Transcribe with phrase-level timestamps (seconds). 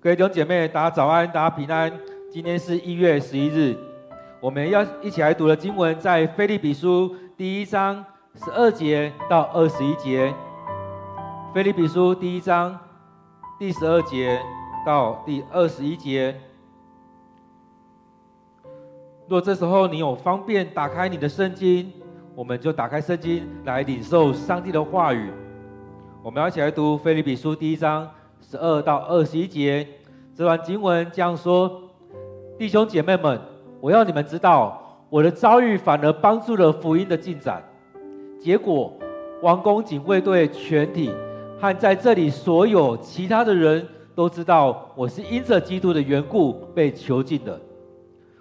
[0.00, 1.92] 各位弟兄姐妹，大家早安，大家平安。
[2.30, 3.76] 今天是一月十一日，
[4.40, 8.04] 我们要一起来读的经文在腓利比书第一章
[8.36, 10.32] 十二节到二十一节。
[11.52, 12.78] 腓利比书第一章
[13.58, 14.40] 第十二节
[14.86, 16.32] 到第二十一节。
[19.26, 21.92] 若这时候你有方便打开你的圣经，
[22.36, 25.28] 我们就打开圣经来领受上帝的话语。
[26.22, 28.08] 我们要一起来读腓利比书第一章。
[28.40, 29.86] 十二到二十一节，
[30.34, 31.82] 这段经文这样说：
[32.58, 33.40] 弟兄姐妹们，
[33.80, 37.62] 我要你们知道，我的遭遇反而帮助了福音的进展。
[38.40, 38.92] 结果，
[39.42, 41.10] 王宫警卫队全体
[41.60, 47.60] 和在这里所有其他的人都知道，我是因着基督的缘故被囚禁的。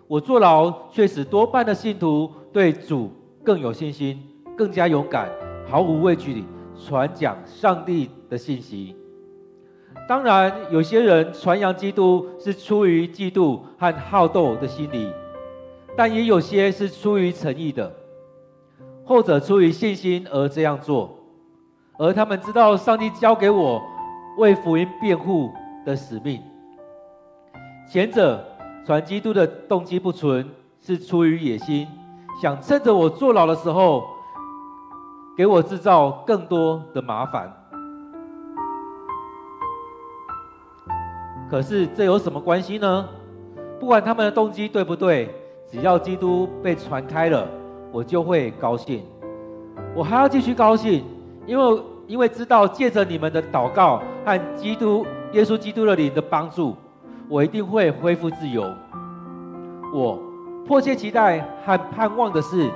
[0.08, 3.12] 我坐牢，却使多半的信徒对主
[3.44, 4.24] 更有信心，
[4.55, 5.30] 更加勇敢，
[5.68, 6.46] 毫无畏惧地
[6.80, 8.96] 传讲上帝的信息。
[10.08, 15.12] 当然，有些人传扬基督是出于嫉妒和好斗的心理，
[15.98, 17.91] 但也有些是出于诚意的，
[19.04, 21.14] 后者出于信心而这样做，
[21.98, 23.82] 而他们知道上帝交给我
[24.38, 25.52] 为福音辩护
[25.86, 26.42] 的使命。
[27.92, 28.46] 前者
[28.86, 30.49] 传基督的动机不纯，
[30.80, 31.86] 是出于野心，
[32.42, 34.05] 想趁着我坐牢的时候，
[35.36, 37.57] 给我制造更多的麻烦。
[41.49, 43.07] 可是这有什么关系呢？
[43.79, 45.29] 不管他们的动机对不对，
[45.71, 47.48] 只要基督被传开了，
[47.91, 49.03] 我就会高兴。
[49.95, 51.03] 我还要继续高兴，
[51.45, 56.75] 因为因为知道借着你们的祷告和基督耶稣基督的灵的帮助，
[57.29, 58.70] 我一定会恢复自由。
[59.93, 60.20] 我
[60.65, 62.70] 迫切期待和盼望的是，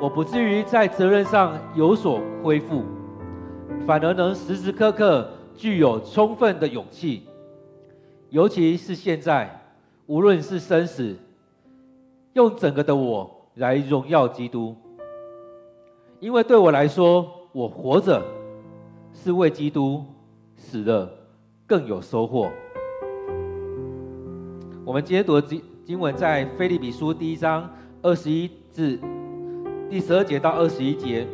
[0.00, 2.82] 我不至于在责任上有所恢复，
[3.86, 7.22] 反而能时时刻刻具有充分的勇气。
[8.30, 9.48] 尤其是现在，
[10.06, 11.16] 无论是生死，
[12.32, 14.74] 用整个的我来荣耀基督。
[16.18, 18.22] 因为对我来说，我活着
[19.12, 20.04] 是为基督，
[20.56, 21.08] 死了
[21.66, 22.50] 更有收获。
[24.84, 27.68] 我们今天读的经经文在腓立比书第一章
[28.02, 28.98] 二十一至
[29.88, 31.26] 第十二节到二十一节，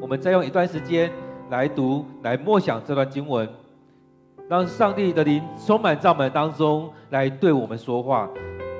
[0.00, 1.10] 我们再用一段时间
[1.50, 3.48] 来读，来默想这段经文。
[4.50, 8.28] 让上帝的灵充满帐门当中，来对我们说话。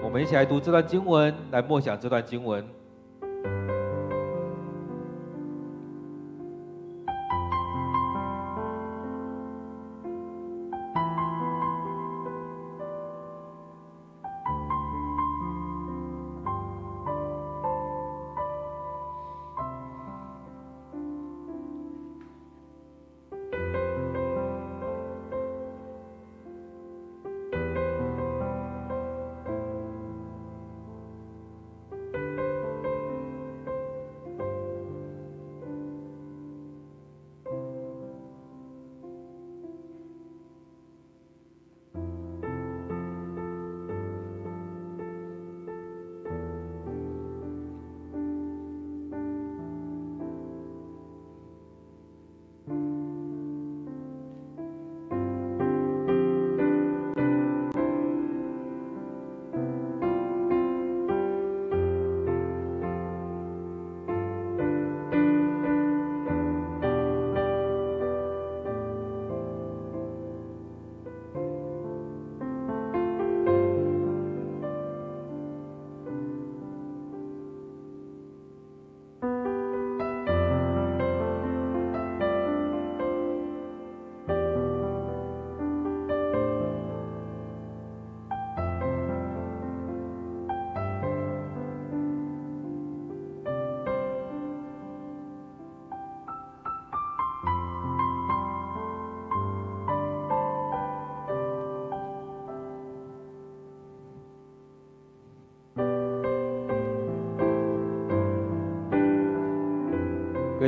[0.02, 2.66] 我们一起来读这段经文，来默想这段经文。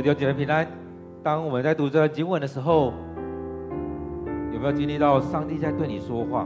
[0.03, 0.67] 弟兄姐妹平安。
[1.23, 2.91] 当我们在读这段经文的时候，
[4.51, 6.45] 有没有经历到上帝在对你说话？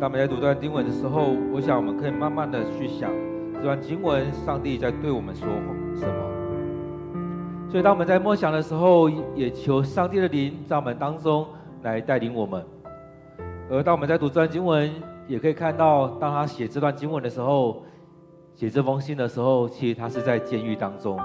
[0.00, 3.08] 当我们在读这段经文的时候，我想我们可以慢慢的去想
[3.54, 5.46] 这段经文，上帝在对我们说
[5.94, 6.14] 什么。
[7.70, 11.46] 所以当我们在默想的时候，也求上帝的灵在我们当中
[11.84, 12.64] 来带领我们。
[13.70, 14.90] 而当我们在读这段经文，
[15.28, 17.84] 也可以看到，当他写这段经文的时候，
[18.56, 21.16] 写这封信的时候，其实他是在监狱当中。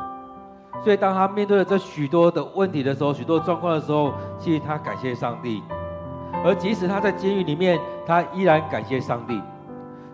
[0.83, 5.63] 所以，当他面对了这许多的问题的时候，许多状况的时候，其实他感谢上帝。
[6.44, 9.42] 而即使他在监狱里面，他依然感谢上帝。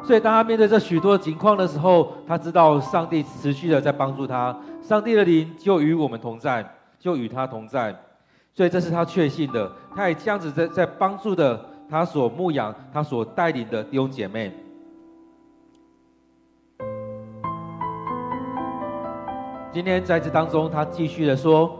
[0.04, 6.66] 所以当他面对这许多情况的时候，他知道上帝持续的在帮助他，上帝的灵就与我们同在，
[6.98, 7.94] 就与他同在。
[8.54, 11.60] 所以这是他确信的，他也这样子在在帮助的
[11.90, 14.54] 他所牧养、他所带领的弟兄姐妹。
[19.74, 21.80] 今天在这当中，他继续的说：“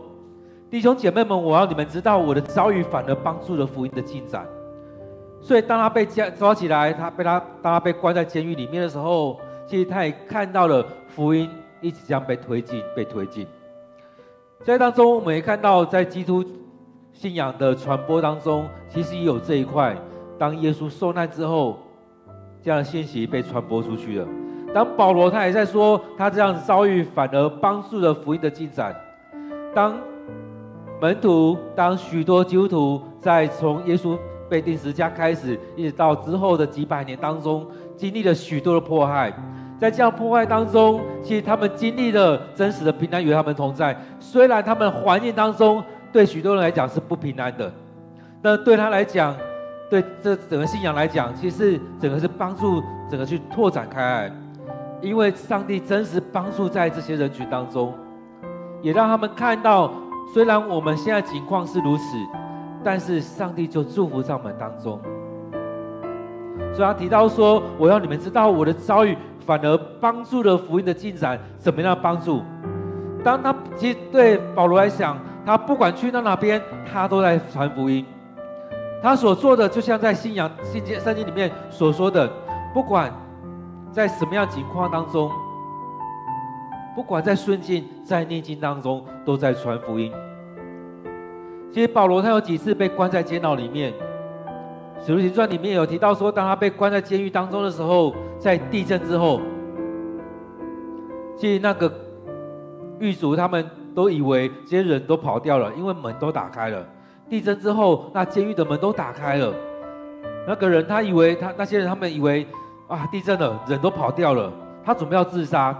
[0.70, 4.46] 弟兄姐妹们，我要你们知道，我的遭遇反而帮助了福音的进展。
[5.42, 11.50] 所以当他被抓抓起来，他被他当他被关在监狱里面的时候，其实他也看到了福音
[11.82, 13.46] 一直这样被推进、被推进。
[14.64, 16.42] 在当中，我们也看到在基督
[17.12, 19.94] 信仰的传播当中，其实也有这一块。
[20.38, 21.78] 当耶稣受难之后，
[22.62, 24.26] 这样的信息被传播出去了。”
[24.74, 28.94] 当保罗他也在说，他这样遭遇反而帮助了福音的进展。
[29.74, 29.94] 当
[31.00, 34.16] 门徒，当许多基督徒在从耶稣
[34.48, 37.66] 被钉十字架开始，一直到之后的几百年当中，
[37.96, 39.32] 经历了许多的迫害。
[39.78, 43.96] 在这样迫害当中，其实他们经历了真实的平安与他们同在。
[44.20, 45.82] 虽然他们环境当中
[46.12, 47.72] 对许多人来讲是不平安的，
[48.40, 49.34] 那对他来讲，
[49.90, 52.80] 对这整个信仰来讲，其实整个是帮助
[53.10, 54.32] 整个去拓展开来。
[55.02, 57.92] 因为上帝真实帮助在这些人群当中，
[58.80, 59.92] 也让他们看到，
[60.32, 62.02] 虽然我们现在情况是如此，
[62.84, 65.00] 但是上帝就祝福在我们当中。
[66.72, 71.36] 所以他提到说：“我要你们知道，我的遭遇反而帮助了福音的进展。
[71.58, 72.40] 怎么样帮助？
[73.24, 78.06] 当他其实对保罗来讲，他不管去到哪边，他都在传福音。
[79.02, 82.30] 他所做的，就像在信仰信经圣经里面所说的，
[82.72, 83.12] 不管。”
[83.92, 85.30] 在什么样情况当中，
[86.96, 90.10] 不管在顺境、在逆境当中，都在传福音。
[91.70, 93.92] 其实保罗他有几次被关在监牢里面，
[95.04, 99.42] 《使徒行传》里面有提到说，当他被关在监狱当中的时候，在地震之后，
[101.36, 101.92] 其实那个
[102.98, 106.82] 狱卒他们都以为这些人都跑掉了，因为门都打开了。
[107.28, 109.54] 地震之后，那监狱的门都打开了，
[110.46, 112.46] 那个人他以为他那些人他们以为。
[112.92, 113.08] 啊！
[113.10, 114.52] 地震了，人都跑掉了。
[114.84, 115.74] 他准备要自杀。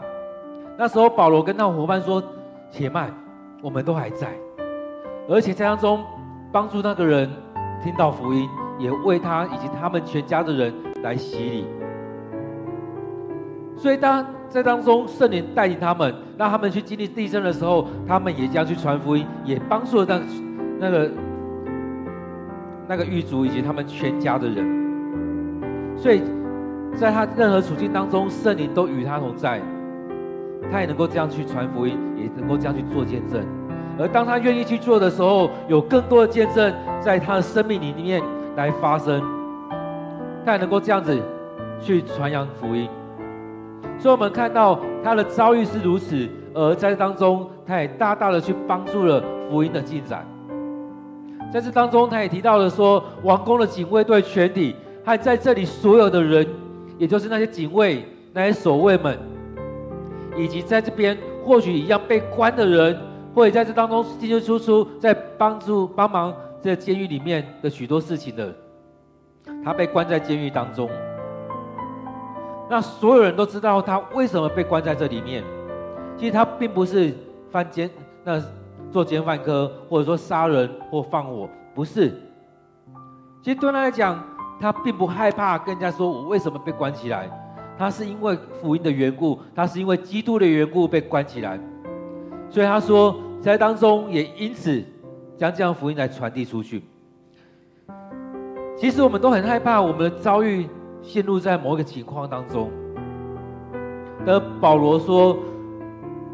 [0.78, 2.22] 那时候，保罗跟那伙伴说
[2.72, 3.12] ：“且慢，
[3.60, 4.28] 我们都还在，
[5.28, 6.02] 而且在当中
[6.50, 7.28] 帮助那个人
[7.84, 8.48] 听到福音，
[8.78, 10.72] 也为他以及他们全家的人
[11.02, 11.66] 来洗礼。
[13.76, 20.20] 所以，当在当中圣灵带领他们，让他们去经历地震的时候，他们也将去传福音，也帮助了那
[20.80, 21.10] 那个
[22.88, 25.94] 那个狱卒以及他们全家的人。
[25.94, 26.22] 所以。
[26.94, 29.60] 在他任何处境当中，圣灵都与他同在，
[30.70, 33.44] 他也能够这样去传福音，也能够这样去做见证。
[33.98, 38.22] 而当他愿意去做的时候，有更多的见证在他的生命里面
[38.56, 39.22] 来发生，
[40.44, 41.18] 他也能够这样子
[41.80, 42.88] 去传扬福音。
[43.98, 50.26] 所以，我们看到他的遭遇是如此，而在这当中，他也大大的去帮助了福音的进展。
[51.52, 54.74] 在这当中，他也提到了说，王宫的警卫队全体，
[55.04, 56.46] 还在这里所有的人。
[57.02, 59.18] 也就是那些警卫、那些守卫们，
[60.36, 62.96] 以及在这边或许一样被关的人，
[63.34, 66.32] 或者在这当中进进出出，在帮助帮忙
[66.62, 68.54] 这监狱里面的许多事情的，
[69.64, 70.88] 他被关在监狱当中。
[72.70, 75.42] 那所有人都知道他为什么被关在这里面。
[76.16, 77.12] 其实他并不是
[77.50, 77.90] 犯奸，
[78.22, 78.40] 那
[78.92, 82.12] 做奸犯科，或者说杀人或放火，不是。
[83.42, 84.24] 其实对他来讲。
[84.62, 87.28] 他并不害怕跟人家说，我为什么被关起来，
[87.76, 91.58] 他是因为福音的缘故，他是因为基督的缘故被关起来，
[92.48, 94.80] 所以他说在当中也因此
[95.36, 96.84] 将这样福音来传递出去。
[98.76, 100.68] 其实我们都很害怕我们的遭遇
[101.02, 102.70] 陷入在某一个情况当中，
[104.24, 105.36] 而保罗说，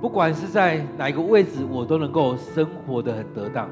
[0.03, 3.71] 不管是在哪一个位置，我都能够生活的很得当，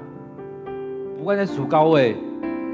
[1.19, 2.17] 不管在属高位。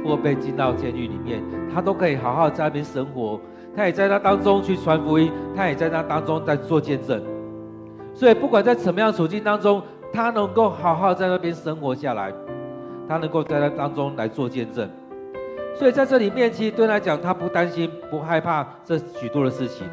[0.04, 1.42] 或被进到监狱里面，
[1.72, 3.40] 他都可以好好在那边生活。
[3.74, 7.22] 他也在那当中去传福音，他也在那当中在做见证。
[8.12, 9.82] 所以，不管在什么样处境当中，
[10.12, 12.30] 他能够好好在那边生活下来，
[13.08, 14.86] 他能够在那当中来做见证。
[15.74, 19.86] 所以，在这里面，其实对他来讲，他不担心、不害怕这许多的事情。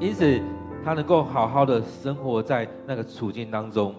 [0.00, 0.40] 因此，
[0.82, 3.94] 他能够好好的生活在那个处境当中，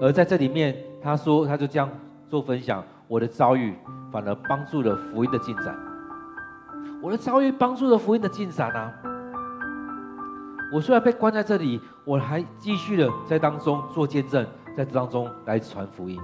[0.00, 0.85] 而在这里面。
[1.06, 1.88] 他说：“他就这样
[2.28, 3.72] 做分享，我的遭遇
[4.10, 5.72] 反而帮助了福音的进展。
[7.00, 8.92] 我的遭遇帮助了福音的进展啊！
[10.72, 14.44] 我虽然被关在这里，我还继续的在当中做见证，
[14.76, 16.20] 在当中来传福音。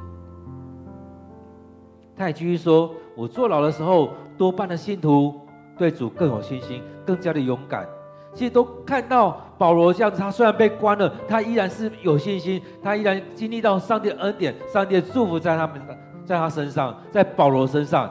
[2.17, 5.41] 他也继续说：“我坐牢的时候，多半的信徒
[5.79, 7.87] 对主更有信心，更加的勇敢。
[8.35, 18.11] 其实都看到保罗这样子，他虽然被关了，他依然是有信心，他依然经历到上帝的恩典，上帝的祝福在他们的，在他身上，在保罗身上。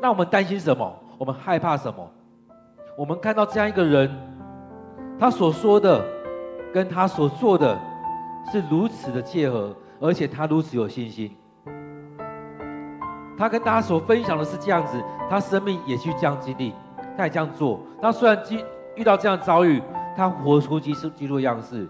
[0.00, 0.94] 那我们担心什么？
[1.16, 2.08] 我们害怕什么？
[2.96, 4.10] 我们看到这样一个人，
[5.18, 6.04] 他所说的
[6.72, 7.78] 跟他所做的
[8.52, 11.34] 是如此的契合，而且他如此有信心。”
[13.38, 15.00] 他跟大家所分享的是这样子，
[15.30, 16.74] 他生命也去这样经历，
[17.16, 17.80] 他也这样做。
[18.02, 18.60] 他虽然经
[18.98, 19.80] 遇到这样遭遇，
[20.16, 21.88] 他活出基督基督的样式。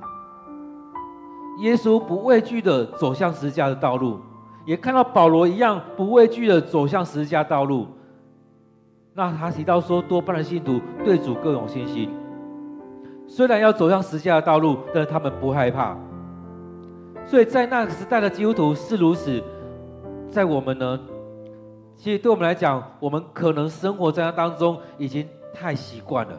[1.61, 4.21] 耶稣不畏惧的走向十字架的道路，
[4.67, 7.89] 也看到保罗一样不畏惧的走向十字架道路。
[9.15, 12.11] 那他提到说，多半的信徒对主更有信心，
[13.27, 15.97] 虽然要走向十字架的道路，但是他们不害怕。
[17.27, 19.43] 所以在那个时代的基督徒是如此，
[20.31, 21.01] 在我们呢？
[21.97, 26.39] 其实对我们来讲，我们可能生活在那当中已经太习惯了。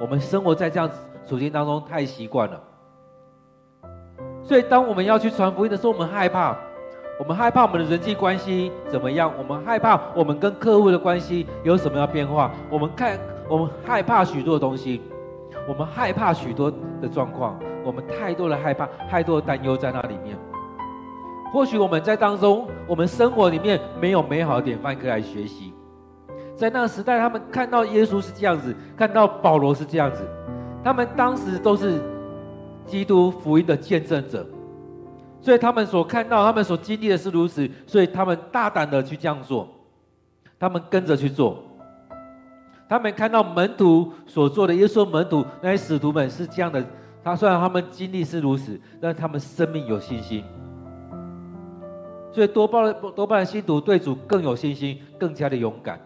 [0.00, 0.96] 我们生活在这样子
[1.28, 2.60] 处境当中太习惯了。
[4.42, 6.56] 所以当我们要去传福音的时候，我们害怕，
[7.18, 9.30] 我们害怕我们的人际关系怎么样？
[9.38, 12.50] 我们害怕我们跟客户的关系有什么样变化？
[12.70, 15.02] 我们看，我们害怕许多的东西，
[15.68, 20.36] 我们害怕许多的状况，我们太多的害怕，太多的担忧在那里面。
[21.52, 25.74] 或许我们在当中，我们生活里面没有美好的典范可以来学习。
[26.60, 30.22] 在那个时代，他们看到耶稣是这样子，看到保罗是这样子，
[30.84, 31.98] 他们当时都是
[32.84, 34.46] 基督福音的见证者，
[35.40, 39.66] 所以他们所看到、他们所经历的是如此，所以他们大胆的去这样做，
[40.58, 41.64] 他们跟着去做。
[42.86, 46.84] 他们看到门徒所做的，耶稣门徒那些使徒们是这样的，
[47.24, 50.44] 他虽然他们经历是如此，但他们生命有信心。
[52.30, 55.98] 所以多半多半的信徒对主更有信心，更加的勇敢。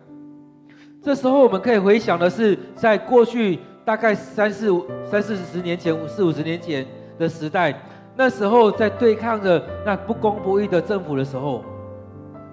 [1.04, 4.72] 这时候我们可以回想的是，在过去大概三四
[5.04, 6.86] 三四十年前、四五十年前
[7.18, 7.78] 的时代，
[8.16, 11.62] 那时候在对抗着那不公不义的政府的时候，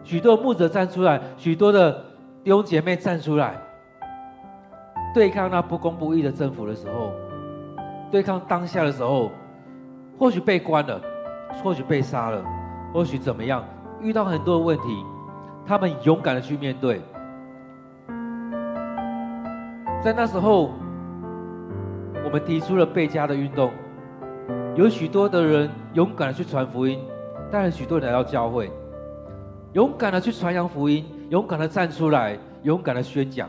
[0.03, 1.93] 许多牧者站出来，许多的
[2.43, 3.55] 弟兄姐妹站出来，
[5.13, 7.13] 对抗那不公不义的政府的时候，
[8.11, 9.31] 对抗当下的时候，
[10.19, 10.99] 或许被关了，
[11.63, 12.43] 或许被杀了。
[12.93, 13.63] 或许怎么样，
[14.01, 14.83] 遇到很多的问题，
[15.65, 17.01] 他们勇敢的去面对。
[20.03, 20.71] 在那时候，
[22.25, 23.71] 我们提出了背加的运动，
[24.75, 26.99] 有许多的人勇敢的去传福音，
[27.51, 28.71] 带了许多人来到教会，
[29.73, 33.47] 勇敢的去传扬福音，勇敢的站出来，勇敢的宣讲。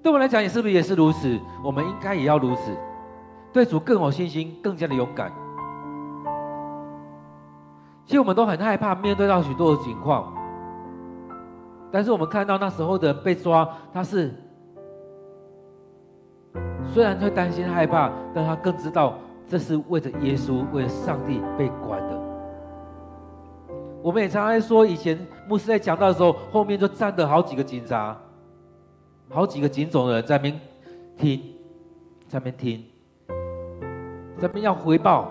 [0.00, 1.36] 对我们来讲，也是不是也是如此？
[1.64, 2.70] 我们应该也要如此，
[3.52, 5.32] 对主更有信心，更加的勇敢。
[8.06, 10.32] 其实我们都很害怕面对到许多的情况，
[11.90, 14.32] 但是我们看到那时候的被抓，他是
[16.92, 19.14] 虽然会担心害怕，但他更知道
[19.46, 22.20] 这是为着耶稣、为了上帝被关的。
[24.02, 25.18] 我们也常常说，以前
[25.48, 28.16] 牧师在讲道的时候，后面就站着好几个警察，
[29.28, 30.60] 好几个警总的人在那边
[31.16, 31.40] 听，
[32.28, 32.84] 在那边听，
[34.38, 35.30] 在那边要回报，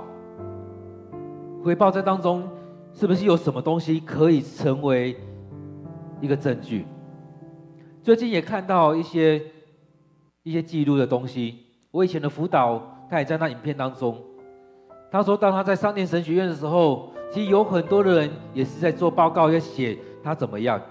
[1.64, 2.48] 回报在当中。
[2.92, 5.16] 是不是有什么东西可以成为
[6.20, 6.88] 一个证据？
[8.02, 9.40] 最近也看到一些
[10.50, 11.60] 一些记录的东西。
[11.92, 14.18] 我以前的辅导，他也在那影片当中。
[15.12, 20.82] 他说，当他在上念神学院的时候，其实有很多的人也是在做报告，要写他怎么样。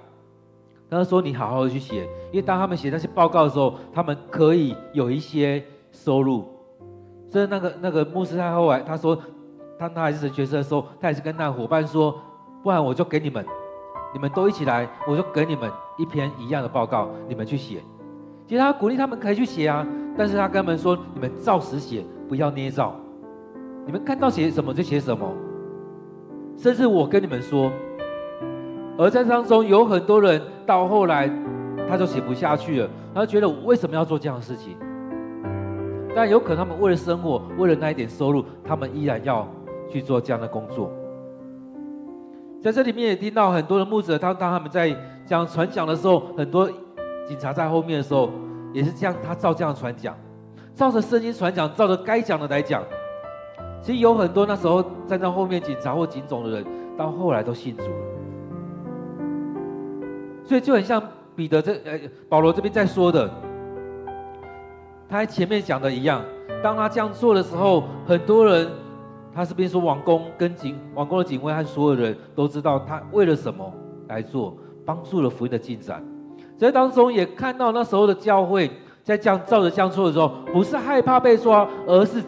[0.90, 5.62] 他说：“你好好的去写，因为当他们写那些报告的时候，他们可以有一些
[5.92, 6.44] 收入。”
[7.28, 9.18] 所以那个那个牧师他后来他说。
[9.80, 12.20] 当他还是神学生的时候，他也是跟那伙伴说
[12.64, 13.46] ：“不然我就给你们，
[14.12, 17.80] 你们都一起来，我就给你们一篇一样的报告，你们去写。”
[18.48, 19.86] 其实他鼓励他们可以去写啊，
[20.16, 22.96] 但是他跟他们说：“你们照实写，不要捏造。
[23.86, 25.30] 你们看到写什么就写什么。”
[26.56, 27.70] 甚至我跟你们说，
[28.96, 31.30] 而在当中有很多人到后来
[31.86, 34.76] 他就写不下去了，他觉得为什么要做这样的事情？
[36.16, 39.46] 但有可能他们为了生活，为了那一点收入，他们依然要。
[39.90, 40.92] 去做这样的工作，
[42.60, 46.70] 在这里面也听到很多的牧者，当当他们在讲传讲的时候，很多
[47.28, 48.30] 警察在后面的时候，
[48.72, 50.16] 也是这样，他照这样传讲，
[50.74, 52.82] 照着圣经传讲，照着该讲的来讲。
[53.82, 56.66] 其实有很多那时候站在后面警察或警总的人，
[56.96, 57.96] 到后来都信主了。
[60.44, 61.02] 所以就很像
[61.36, 63.30] 彼得这呃保罗这边在说的，
[65.08, 66.24] 他前面讲的一样，
[66.62, 68.68] 当他这样做的时候，很多人。
[69.30, 73.72] 他是边说王宫跟警王宫的警卫和所有人都知道他为了什么
[74.08, 76.02] 来做，帮助了福音的进展。
[76.58, 78.68] 在当中也看到那时候的教会，
[79.04, 82.20] 在这样照着这样做的时候，不是害怕被抓，而是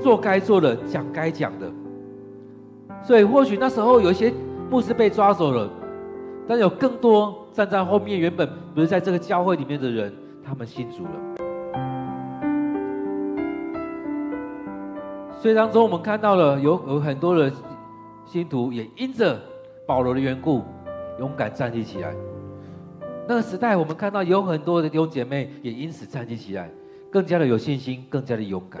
[0.00, 1.70] 做该做的，讲该讲的。
[3.02, 4.32] 所以或许那时候有一些
[4.70, 5.68] 牧师被抓走了，
[6.48, 10.10] 但有更多站在后面原本不是在这个教会里面的人，
[10.42, 11.10] 他们信主了。
[15.38, 17.52] 所以当中我们看到了有有很多的
[18.24, 19.38] 信徒也因着
[19.86, 20.64] 保罗的缘故，
[21.20, 22.14] 勇敢站立起来。
[23.28, 26.70] 那个时代，我们看到有很多的弟兄姐妹也因此站立起来，
[27.12, 28.80] 更加的有信心，更加的勇敢，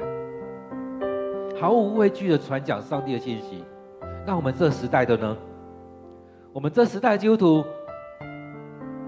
[1.60, 3.62] 毫无畏惧的传讲上帝的信息。
[4.26, 5.36] 那我们这时代的呢？
[6.50, 7.62] 我们这时代的基督徒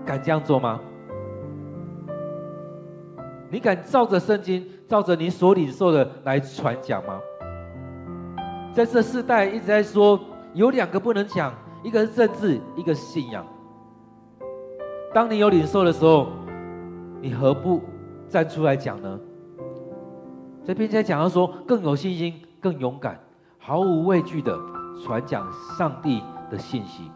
[0.05, 0.79] 敢这样做吗？
[3.49, 7.19] 你敢照着圣经，照着你所领受的来传讲吗？
[8.75, 10.21] 在这世代一直在说，
[10.53, 13.43] 有两个不能讲，一个是政治，一个是信仰。
[15.13, 16.29] 当你有领受的时候，
[17.21, 17.83] 你何不
[18.29, 19.19] 站出来讲呢？
[20.65, 23.19] 这边在讲到说，更有信心、更勇敢、
[23.59, 24.57] 毫无畏惧的
[25.03, 25.45] 传讲
[25.77, 27.11] 上帝的信息。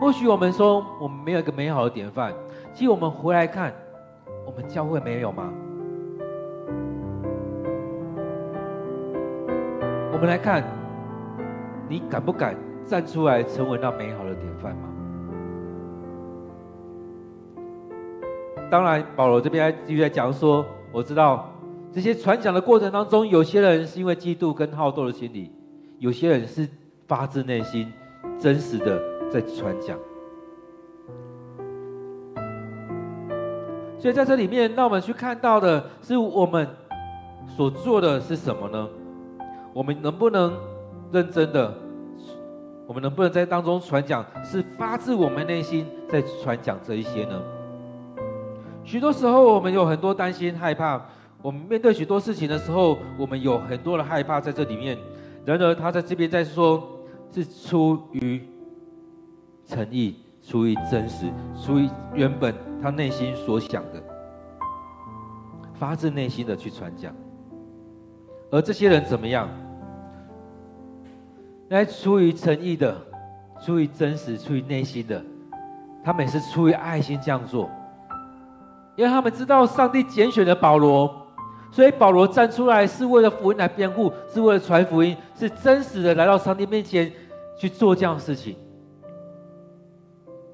[0.00, 2.32] 或许我们说我们没有一个美好的典范，
[2.72, 3.70] 其实我们回来看，
[4.46, 5.52] 我们教会没有吗？
[10.12, 10.64] 我们来看，
[11.90, 14.88] 你敢不敢站出来成为那美好的典范吗？
[18.70, 21.50] 当然，保罗这边还继续在讲说，我知道
[21.92, 25.52] 这些传讲的过程当中，有些人是因为嫉妒跟好斗的心理，
[25.98, 26.68] 有些人是
[27.06, 27.92] 发自内心、
[28.38, 29.96] 真实的在传讲。
[33.98, 36.68] 所以在这里面，让我们去看到的是我们
[37.46, 38.88] 所做的是什么呢？
[39.72, 40.52] 我们能不能
[41.12, 41.72] 认真的？
[42.86, 47.40] 我们能不能在当中传讲，是发自我们内心在传讲这一些呢？
[48.84, 51.00] 许多时候，我们有很多担心、害怕。
[51.40, 54.96] 我们面对许多事情的时候，我们有很多的害怕在这里面。
[55.44, 56.82] 然而，他在这边在说，
[57.32, 58.42] 是出于
[59.66, 61.26] 诚意、出于真实、
[61.60, 64.02] 出于原本他内心所想的，
[65.74, 67.14] 发自内心的去传讲。
[68.50, 69.48] 而这些人怎么样？
[71.68, 72.96] 来出于诚意的、
[73.60, 75.22] 出于真实、出于内心的，
[76.04, 77.68] 他们也是出于爱心这样做。
[78.96, 81.12] 因为他们知道上帝拣选了保罗，
[81.70, 87.10] 所以保罗站出来是为了福音来辩护，是为了传福音，是真实的来到上帝面前
[87.58, 88.56] 去做这样的事情。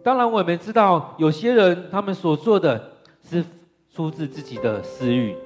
[0.02, 2.82] 当然，我们知道有些人他们所做的
[3.22, 3.44] 是
[3.90, 5.36] 出自自己的私欲，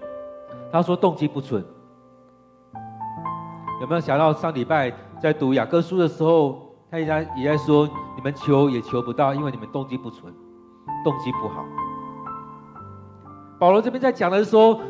[0.71, 1.65] 他说动机不纯。
[3.81, 7.85] 有没有想到上礼拜在读雅各书的时候，他也在也在说，
[8.17, 10.33] 你们求也求不到，因为你们动机不纯，
[11.05, 11.65] 动机不好。
[13.59, 14.81] 保罗这边在讲的是说，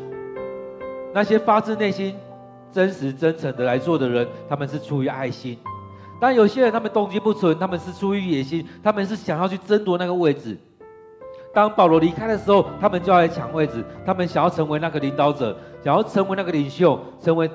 [1.13, 2.15] 那些发自内心、
[2.71, 5.55] 真实真诚的来做的人，他们是出于爱心；
[6.19, 10.57] 但有些人他们动机不纯，他们是出于野心，他们是想要去争夺那个位置。
[11.53, 17.49] 当保罗离开的时候，他们就要来抢位置，他们想要成为那个领导者，想要成为那个领袖，成为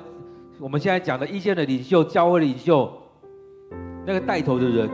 [0.59, 2.91] 我们现在讲的意见的领袖、教会领袖，
[4.07, 4.89] 那个带头的人。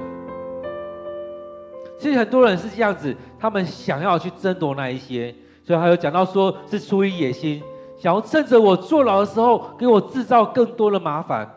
[2.00, 5.32] 其实很多人是这样子，他们想要去争夺那一些。
[5.66, 7.60] 所以还有讲到说，是出于野心，
[7.98, 11.52] 想要趁着我坐牢的时候，给我制造更多的麻烦。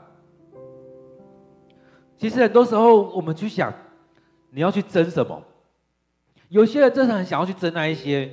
[2.17, 3.71] 其实很多时候，我们去想，
[4.49, 5.39] 你要去争什么？
[6.47, 8.27] 有些人真的很想要去争那一些，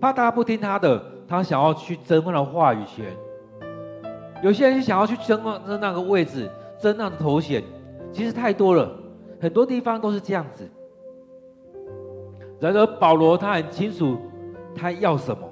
[0.00, 3.14] 怕大家不听他的，他想要去争那个话语权。
[4.42, 7.62] 有些人就想要去争那争那个位置，争那个头衔。
[8.10, 8.90] 其实太多了，
[9.38, 10.66] 很多地方都是这样子。
[12.60, 14.18] 然而保罗他很清楚，
[14.74, 15.50] 他要什么？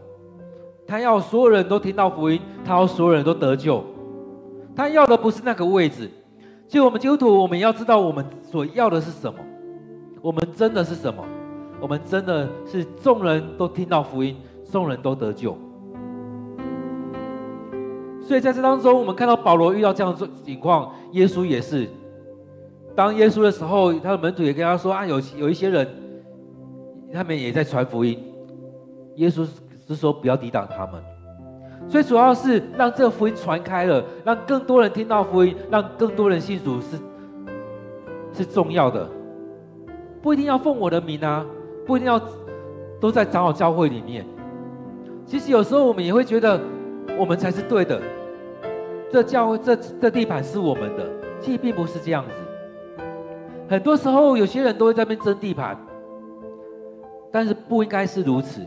[0.87, 3.83] 他要所有人都听到福音，他要所有人都得救。
[4.77, 6.11] 他要的不是那个位置。
[6.69, 9.39] 就我们基督徒，我们要知道我们所要的是什么？
[10.21, 11.25] 我们真的是什么？
[11.81, 14.37] 我们真的是众人都听到福音，
[14.71, 15.57] 众人都得救。
[18.21, 21.89] 所以在这当中，我们看到保罗遇到这样的情况，耶稣也是。
[22.95, 25.87] 当耶稣的时候，他的门徒也跟他说：“啊，有有一些人。”
[27.13, 28.23] 他们也在传福音，
[29.17, 29.47] 耶稣
[29.87, 31.03] 是说不要抵挡他们，
[31.89, 36.99] 最主要是让这个福音传开了，让更多人听到福音，让更多人信主是
[38.33, 39.09] 是重要的，
[40.21, 41.45] 不一定要奉我的名啊，
[41.87, 42.21] 不一定要
[43.01, 44.27] 都在长老教会里面。
[45.25, 46.61] 其实有时候我们也会觉得
[47.19, 48.01] 我们才是对的，
[49.11, 51.07] 这教会这这地盘是我们的，
[51.41, 53.03] 其实并不是这样子。
[53.69, 55.77] 很多时候，有些人都会在那边争地盘，
[57.33, 58.61] 但是不应该是如此。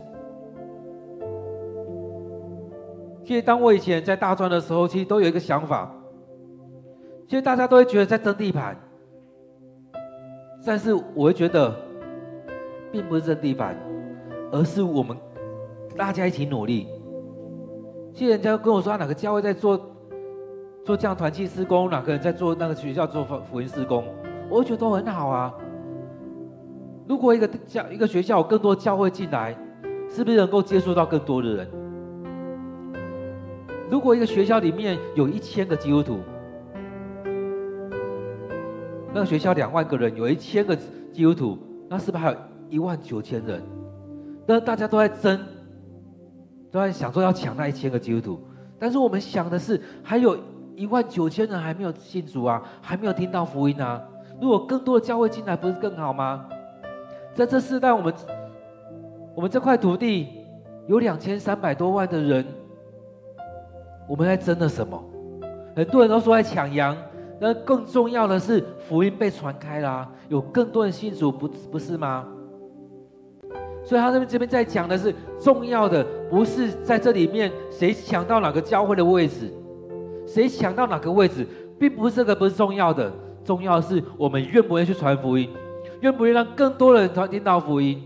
[3.24, 5.90] 其实，当我以前在大专的时候，其实都有一个想法，
[7.28, 8.76] 其实大家都会觉得在争地盘，
[10.66, 11.74] 但是我会觉得，
[12.90, 13.76] 并不是争地盘，
[14.50, 15.16] 而是我们
[15.96, 16.88] 大家一起努力。
[18.12, 19.80] 其实人家跟我说，哪个教会在做
[20.84, 24.04] 做这样团契施工，哪个人在做那个学校做福音施工，
[24.50, 25.54] 我会觉得都很好啊。
[27.06, 29.56] 如果一个教一个学校有更多教会进来，
[30.08, 31.68] 是不是能够接触到更多的人？
[33.90, 36.18] 如果一个学校里面有一千个基督徒，
[39.12, 40.76] 那个学校两万个人，有一千个
[41.12, 42.36] 基督徒，那是不是还有
[42.70, 43.62] 一万九千人？
[44.46, 45.38] 那大家都在争。
[46.70, 48.40] 都在想说要抢那一千个基督徒，
[48.78, 50.34] 但是我们想的是，还有
[50.74, 54.02] 一万九千人还没有信主啊，还没有听到福音啊。
[54.40, 56.48] 如果更多的教会进来，不是更好吗？
[57.34, 58.14] 在这世代，我们
[59.34, 60.28] 我们这块土地
[60.86, 62.44] 有两千三百多万的人，
[64.06, 65.02] 我们在争的什么？
[65.74, 66.94] 很多人都说在抢羊，
[67.40, 72.26] 那更重要的是福音被传开了，有更多人信主，不不是吗？
[73.82, 79.50] 所以他这边这边在讲的是重要的，不是在这里面谁抢到哪个教会的位置，
[80.26, 81.46] 谁抢到哪个位置，
[81.80, 83.10] 并不是这个不是重要的，
[83.42, 85.48] 重要的是我们愿不愿意去传福音，
[86.02, 88.02] 愿不愿意让更多人听到福音，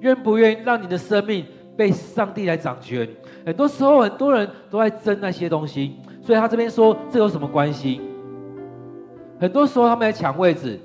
[0.00, 1.44] 愿不愿意让你的生命
[1.76, 3.08] 被上帝来掌权。
[3.46, 8.00] 很多时候很多人都在争那些东西，所以他这边说这有什么关系？
[9.38, 10.78] 很多时候他们在抢位置，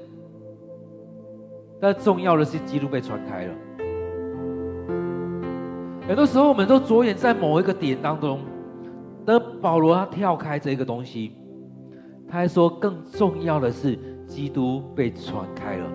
[1.80, 3.54] 但重要的是基督被传开了。
[6.08, 8.40] 很多时候，我们都着眼在某一个点当中，
[9.26, 11.32] 而保罗他跳开这个东西，
[12.30, 15.86] 他还说更重要的是基督被传开了。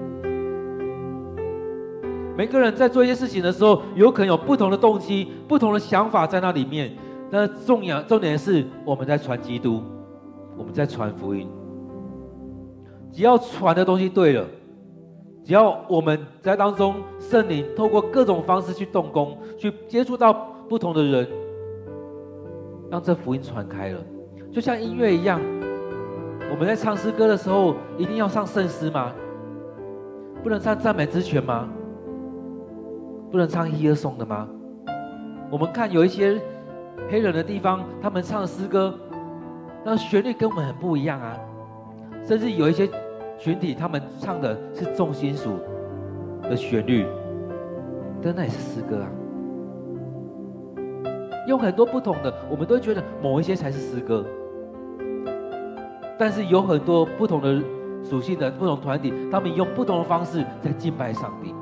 [2.37, 6.91] 每个人在做一些事情的时候，有可能有不同的动机、不同的想法在那里面。
[7.31, 9.83] 但重要重点是我们在传基督，
[10.57, 11.49] 我们在传福音。
[13.13, 14.45] 只要传的东西对了。
[15.43, 20.33] 只要我们在当中，圣灵透过各种方式去动工，去接触到
[20.69, 21.27] 不同的人，
[22.91, 24.01] 让这福音传开了。
[24.53, 25.41] 就像音乐一样，
[26.51, 29.13] 我们在唱诗歌的时候，一定要唱圣诗吗？
[30.43, 31.69] 不能唱赞美之泉吗？
[33.31, 34.49] 不能唱耶和颂的吗？
[35.51, 36.41] 我们看有一些
[37.11, 38.95] 黑人的地方，他们唱的诗歌，
[39.85, 41.37] 那旋律跟我们很不一样啊，
[42.25, 42.89] 甚至有一些。
[43.43, 45.53] 群体他们唱的是重金属
[46.43, 47.07] 的旋律，
[48.21, 49.09] 但那也是诗歌啊。
[51.49, 54.23] 用很多不同的，我们都觉得某一些才是诗歌，
[56.19, 57.63] 但是有很多不同的
[58.05, 61.55] 属性的不同团体，他们用不同的方式在敬拜上帝。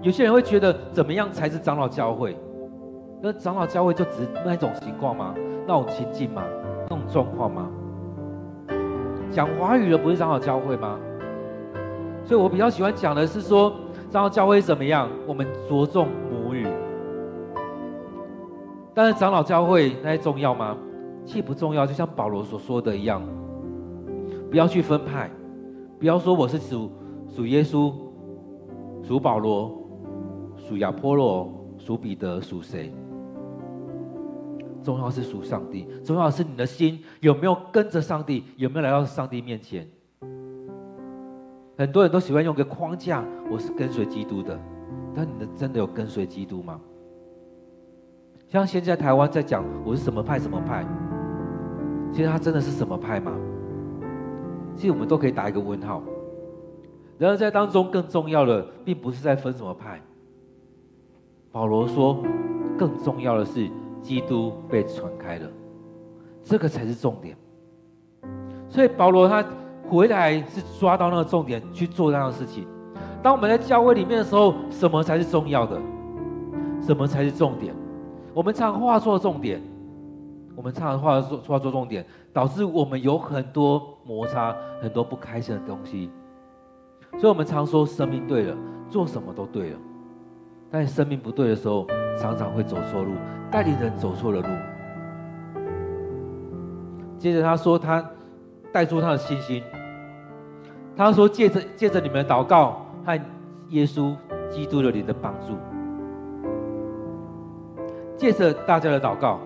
[0.00, 2.36] 有些人会觉得怎么样才是长老教会？
[3.20, 5.34] 那长老教会就只那一种情况吗？
[5.66, 6.42] 那种情境吗？
[6.88, 7.68] 那种状况吗？
[9.30, 10.98] 讲华语的不是长老教会吗？
[12.24, 13.72] 所以我比较喜欢讲的是说，
[14.08, 15.08] 长老教会怎么样？
[15.26, 16.66] 我们着重母语。
[18.94, 20.76] 但是长老教会那些重要吗？
[21.24, 21.84] 其实不重要。
[21.84, 23.20] 就像保罗所说的一样，
[24.48, 25.28] 不要去分派，
[25.98, 26.90] 不要说我是属
[27.28, 27.92] 属耶稣、
[29.02, 29.76] 属保罗、
[30.68, 32.92] 属亚波罗、属彼得、属谁。
[34.82, 39.88] 重要是属上帝，重要是你的心有没有跟着上帝，有没有来到上帝面前。
[41.78, 44.58] 很多人都喜欢用个框架，我是跟随基督的，
[45.14, 46.78] 但你的真的有跟随基督吗？
[48.46, 50.86] 像现在台湾在讲我是什么派什么派，
[52.12, 53.32] 其实他真的是什么派吗？
[54.76, 56.02] 其实我们都可以打一个问号。
[57.18, 60.00] 然而在当中更重要的，并不是在分什么派。
[61.52, 62.18] 保罗说，
[62.78, 63.70] 更重要的是。
[64.00, 65.46] 基督被传开了，
[66.44, 67.36] 这个才是重点。
[68.68, 69.44] 所以保罗他
[69.86, 72.66] 回来是抓到那个重点去做那样的事情。
[73.22, 75.78] 当我们在教会里面的时候，什么才是重要的？
[76.80, 77.74] 什么才是重点？
[78.32, 79.60] 我们常画错重点，
[80.54, 86.08] 我们常画错画错重点，导致我们有很多摩擦，很多不开心的东西。
[87.18, 88.56] 所以我们常说，生命对了，
[88.88, 89.78] 做什么都对了。
[90.70, 91.86] 但生命不对的时候，
[92.20, 93.12] 常常会走错路，
[93.50, 94.48] 带领人走错了路。
[97.18, 98.04] 接着他说，他
[98.72, 99.62] 带出他的信心。
[100.96, 103.18] 他说，借着借着你们的祷告和
[103.68, 104.14] 耶稣
[104.50, 105.56] 基督的你的帮助，
[108.16, 109.38] 借着大家的祷告，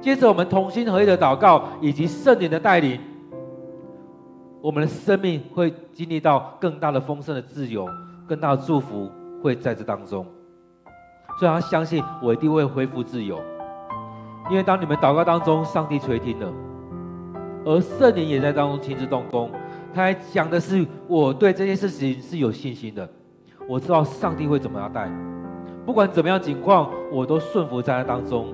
[0.00, 2.98] 借着我们同心合意的祷告以及圣灵的带领，
[4.60, 7.86] 我们的生命会经历到更大的丰盛的自由，
[8.26, 9.10] 更大的祝福
[9.44, 10.26] 会在这当中。
[11.38, 13.38] 所以他相信我一定会恢复自由，
[14.48, 16.50] 因为当你们祷告当中，上帝垂听了，
[17.66, 19.50] 而圣灵也在当中亲自动工。
[19.92, 23.06] 他还讲的是，我对这件事情是有信心的，
[23.68, 25.10] 我知道上帝会怎么样带，
[25.84, 28.46] 不管怎么样情况，我都顺服在他当中；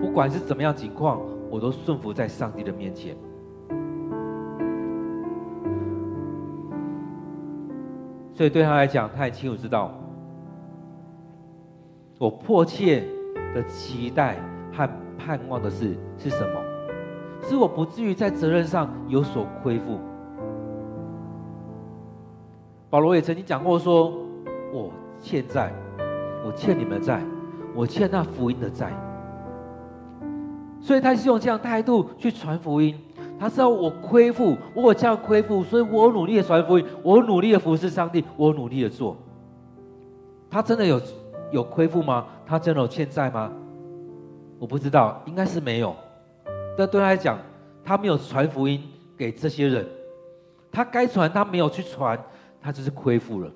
[0.00, 1.20] 不管是怎么样情况，
[1.50, 3.16] 我都顺服在上帝的面前。
[8.32, 9.94] 所以对他来讲，他很清楚知道，
[12.18, 13.04] 我迫切
[13.54, 14.36] 的期待
[14.72, 16.60] 和盼望的事是什么？
[17.42, 19.98] 是我不至于在责任上有所亏负。
[22.88, 24.12] 保罗也曾经讲过说
[24.72, 25.72] ：“我欠债，
[26.46, 27.20] 我欠你们的债，
[27.74, 28.92] 我欠那福音的债。”
[30.80, 32.96] 所以他是用这样态度去传福音。
[33.38, 39.16] 他知道我亏负，我这样亏负，所以我努力的传福音，我努力的服侍上帝，我努力的做。
[40.48, 41.00] 他真的有
[41.54, 42.26] 有亏负吗？
[42.44, 43.50] 他真的有欠债吗？
[44.58, 45.94] 我不知道，应该是没有。
[46.76, 47.38] 但对他来讲，
[47.84, 48.82] 他没有传福音
[49.16, 49.86] 给这些人，
[50.72, 52.18] 他该传他没有去传。
[52.66, 53.50] 他就是亏负了，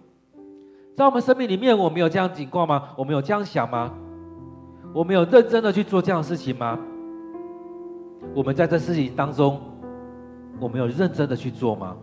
[0.95, 2.91] 在我们生命里面，我们有这样情况吗？
[2.95, 3.91] 我们有这样想吗？
[4.93, 6.79] 我们有认真的去做这样的事情吗？
[8.35, 9.59] 我们在这事情当中，
[10.61, 11.97] 我们有认真的去做吗？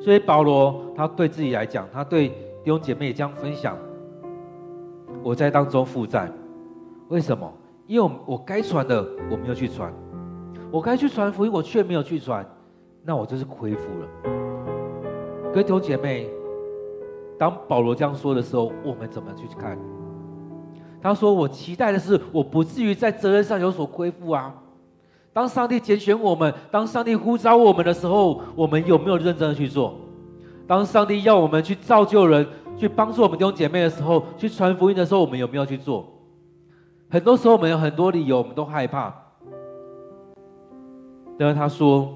[0.00, 2.32] 所以保罗他对自己来讲，他对
[2.70, 3.76] 弟兄姐妹也这样分享：
[5.24, 6.30] 我在当中负债，
[7.08, 7.52] 为什么？
[7.88, 9.92] 因为我我该传的我没有去传，
[10.70, 12.48] 我该去传福音我却没有去传，
[13.02, 14.08] 那我就是亏负了。
[15.52, 16.30] 各位弟兄姐妹，
[17.36, 19.76] 当保罗这样说的时候，我们怎么去看？
[21.02, 24.54] 他说：“我期待的是，我不至于在责任上有所亏负啊。
[25.32, 29.96] 当上帝拣选我们，当上帝呼召我们的时候，我们有没有认真的去做？
[30.68, 32.46] 当上帝要我们去造就人，
[32.80, 36.10] 去帮助我们弟兄姐妹的时候，去传福音的时候，我们有没有去做？
[37.10, 39.14] 很多时候，我们有很多理由，我们都害怕。
[41.38, 42.08] 但是他说，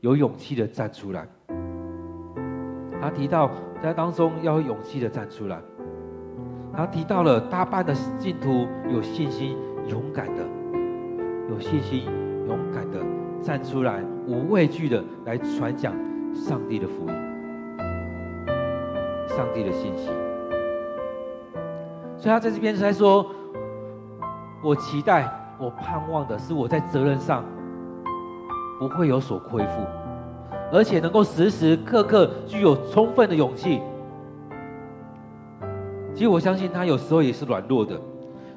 [0.00, 1.26] 有勇气的站出来。”
[3.00, 3.50] 他提到
[3.82, 5.58] 在当中要有勇气的站出来。
[6.74, 9.56] 他提到了大半的信徒有信心、
[9.88, 10.46] 勇敢的，
[11.48, 12.04] 有信心、
[12.46, 13.00] 勇敢的
[13.40, 15.94] 站出来，无畏惧的来传讲
[16.34, 17.14] 上帝的福音、
[19.36, 20.06] 上帝的信息。
[22.16, 23.26] 所以他在这边才说
[24.62, 27.44] ：“我期待、我盼望的是我在责任上
[28.78, 29.82] 不会有所亏负。”
[30.72, 33.82] 而且能够时时刻刻具有充分的勇气。
[36.14, 38.00] 其实我相信他有时候也是软弱的，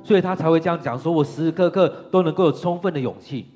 [0.01, 3.47] 所以他才会这样讲：说我时时刻刻都能够有充分的勇气，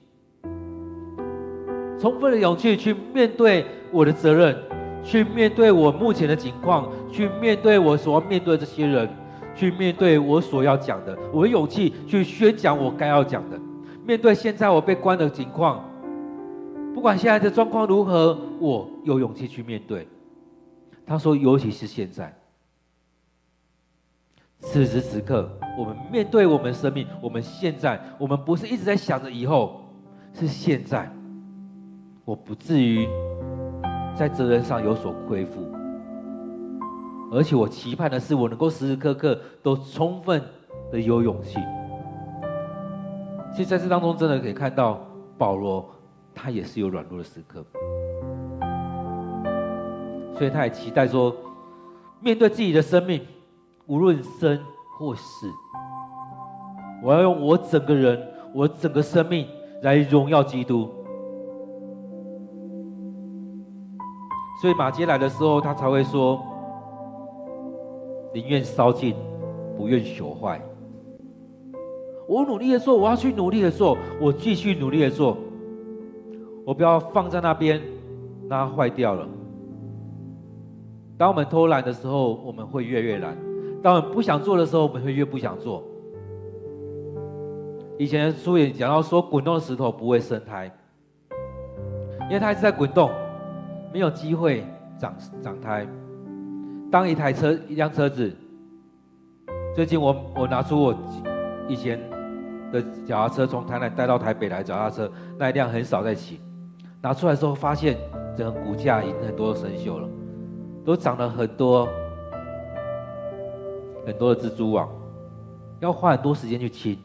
[1.97, 4.57] 充分的勇气去面对我的责任，
[5.03, 9.09] 去面对我目前的情况，去面对我所要面对的这些人，
[9.55, 13.59] 去面对我所要讲的，我有勇气去宣讲我该要讲的，
[14.05, 15.83] 面对现在我被关的情况。
[16.93, 20.07] 不管现在的状况如何，我有勇气去面对。
[21.05, 22.31] 他说：“尤其是现在，
[24.59, 29.89] 此时此刻，我们面对我们生命，我们现在，我们不是一直在想着以后，
[30.33, 31.11] 是现在。
[32.25, 33.07] 我不至于
[34.19, 35.65] 在责任上有所亏负，
[37.31, 40.43] 而且我期盼的是，我能够时时刻刻都充分
[40.91, 41.57] 的有勇气。
[43.53, 44.99] 其实在这当中，真的可以看到
[45.37, 45.89] 保罗。”
[46.35, 47.65] 他也是有软弱的时刻，
[50.37, 51.33] 所以他也期待说，
[52.19, 53.25] 面对自己的生命，
[53.87, 54.59] 无论生
[54.97, 55.47] 或死，
[57.01, 58.21] 我要用我整个人，
[58.53, 59.47] 我整个生命
[59.81, 60.89] 来荣耀基督。
[64.61, 66.41] 所以马偕来的时候，他才会说，
[68.33, 69.15] 宁愿烧尽，
[69.77, 70.61] 不愿朽坏。
[72.27, 75.37] 我努力的做，我要去努力的做，我继续努力的做。
[76.65, 77.81] 我不要放在那边，
[78.49, 79.27] 让它坏掉了。
[81.17, 83.33] 当我们偷懒的时候，我们会越越懒；
[83.81, 85.81] 当我们不想做的时候，我们会越不想做。
[87.97, 90.69] 以前书也讲到说，滚动的石头不会生胎，
[92.23, 93.09] 因为它一直在滚动，
[93.91, 94.65] 没有机会
[94.99, 95.87] 长长胎。
[96.91, 98.31] 当一台车、一辆车子，
[99.75, 100.95] 最近我我拿出我
[101.67, 101.99] 以前
[102.71, 106.39] 的脚踏车，从台南带到台北来，脚踏车那一辆很少在骑。
[107.01, 107.97] 拿出来之后，发现
[108.35, 110.09] 整个骨架已经很多生锈了，
[110.83, 111.87] 都长了很多
[114.05, 114.89] 很多的蜘蛛网，
[115.79, 116.97] 要花很多时间去清，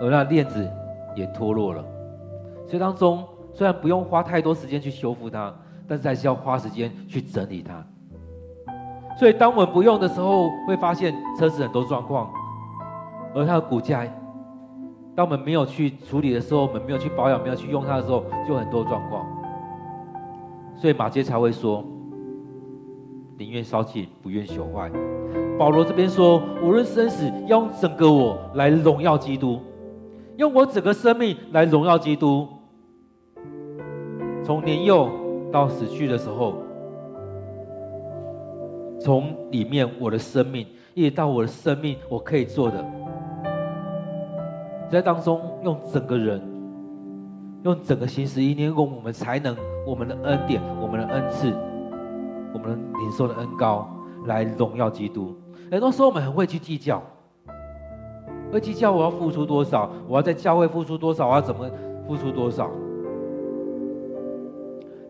[0.00, 0.66] 而那链子
[1.14, 1.84] 也脱落了，
[2.66, 3.22] 所以当中
[3.56, 5.50] 虽然不用花太多时间去修复它，
[5.88, 7.82] 但是还是要花时间去整理它。
[9.18, 12.30] 所以当我们不用的时候，会发现车子很多状况，
[13.34, 14.06] 而它的骨架，
[15.14, 19.24] 当我们没有去处理的时候，我们没有去保养、没有去用它的时候，就很多状况。
[20.76, 21.82] 所以马杰才会说
[23.38, 24.90] ：“宁愿烧尽，不愿朽坏。”
[25.58, 29.58] 保罗这边说：“无论生死，要用整个我来荣耀基督，
[30.36, 32.46] 用我整个生命来荣耀基督。
[34.46, 35.10] 从年幼
[35.52, 36.54] 到死去的时候。”
[38.98, 42.84] 从里面我的生命，一直到我的生命，我可以做的，
[44.90, 46.40] 在当中用整个人，
[47.62, 49.54] 用整个心思意念，用我们才能、
[49.86, 51.52] 我们的恩典、我们的恩赐、
[52.52, 53.88] 我们领受的恩膏，
[54.24, 55.36] 来荣耀基督。
[55.70, 57.00] 很多时候我们很会去计较，
[58.50, 61.70] 会计较我要付出多少，我要在教会付出多少，我要怎么
[62.08, 62.68] 付出多少。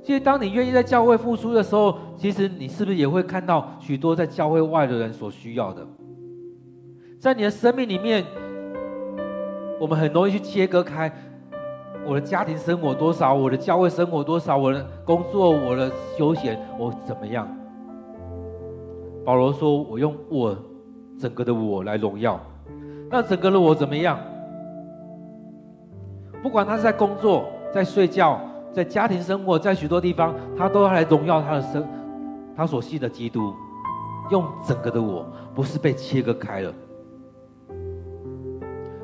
[0.07, 5.85] 其实，当你愿意在教会付出的时候，其实你是不是也会看到许多在教会外的人所需要的？
[7.19, 8.25] 在你的生命里面，
[9.81, 11.13] 我们很容易去切割开
[12.07, 17.49] 我的家庭生活多少，我的教会生活多少，我的工作，我的休闲，我怎么样？
[19.25, 20.57] 保罗说：“我用我
[21.19, 22.41] 整个的我来荣耀。”
[23.11, 24.21] 那整个的我怎么样？
[26.45, 28.41] 不管他是在工作，在睡觉。
[28.77, 31.83] 在家庭生活，在许多地方，他都要来荣耀他的生，
[32.55, 33.55] 他所信的基督，
[34.31, 36.71] 用整个的我，不是被切割开了。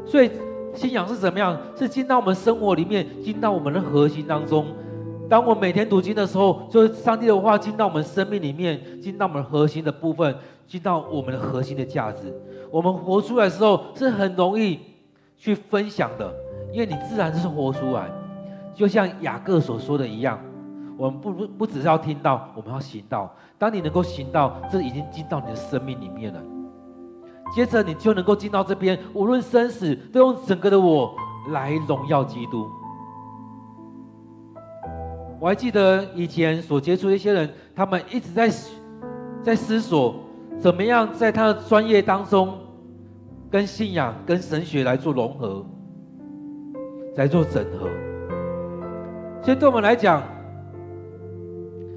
[0.04, 0.30] 所以
[0.74, 1.58] 信仰是怎么样？
[1.74, 4.66] 是进到我们生活里面，进到我们的核心当中。
[5.26, 12.30] 当我每天读经的时候，就是上帝的话进到我们生命里面，进到我们核心的部分，进到我们的核心的价值。
[12.70, 14.78] 我们活出来的时候，是很容易
[15.38, 16.30] 去分享的，
[16.70, 18.10] 因为你自然是活出来。
[18.74, 20.38] 就像雅各所说的一样，
[20.96, 23.34] 我们不不不只是要听到，我们要行道。
[23.58, 26.40] 当你能够行道，这已经进到你的生命里面了。
[27.54, 31.14] 接着你就能够进到这边，无论生死，都用整个的我
[31.50, 32.66] 来荣耀基督。
[35.38, 38.48] 我还记得以前所接触的一些人，他们一直在
[39.42, 40.14] 在思索，
[40.58, 42.56] 怎么样在他的专业当中，
[43.50, 45.66] 跟信仰、跟神学来做融合，
[47.16, 47.88] 来做整合。
[49.42, 50.22] 所以，对我们来讲，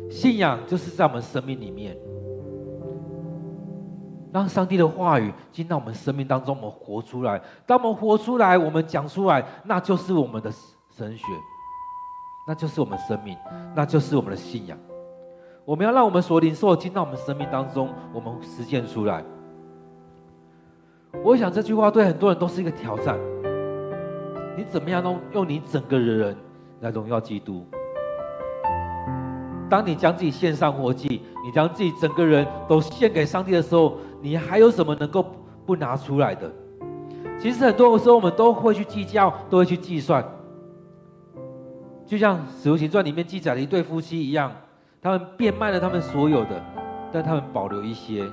[0.09, 1.95] 信仰就是在我们生命里面，
[4.33, 7.39] 让上帝的话语进到我们生命当中，我们活出来。
[7.67, 10.51] 当我们活出来，我们讲出来，那就是我们的
[10.89, 11.23] 神学，
[12.47, 13.37] 那就是我们生命，
[13.75, 14.75] 那就是我们的信仰。
[15.65, 19.23] 我们要让我们所领受进到我们生命当中，我们实践出来。
[21.23, 23.19] 我想这句话对很多人都是一个挑战。
[24.57, 26.35] 你怎么样用用你整个人？
[26.81, 27.65] 来荣耀基督。
[29.69, 35.25] 当你将自己献上活祭，你将自己整个人都献给上帝的时候，你还有什么能够
[35.65, 36.51] 不拿出来的？
[37.39, 40.23] 其实很多的时候，我们都会去计较，都会去计算。
[42.05, 44.51] 就像《使徒行传》里面记载的一对夫妻一样，
[45.01, 46.63] 他们变卖了他们所有的，
[47.11, 48.23] 但他们保留一些，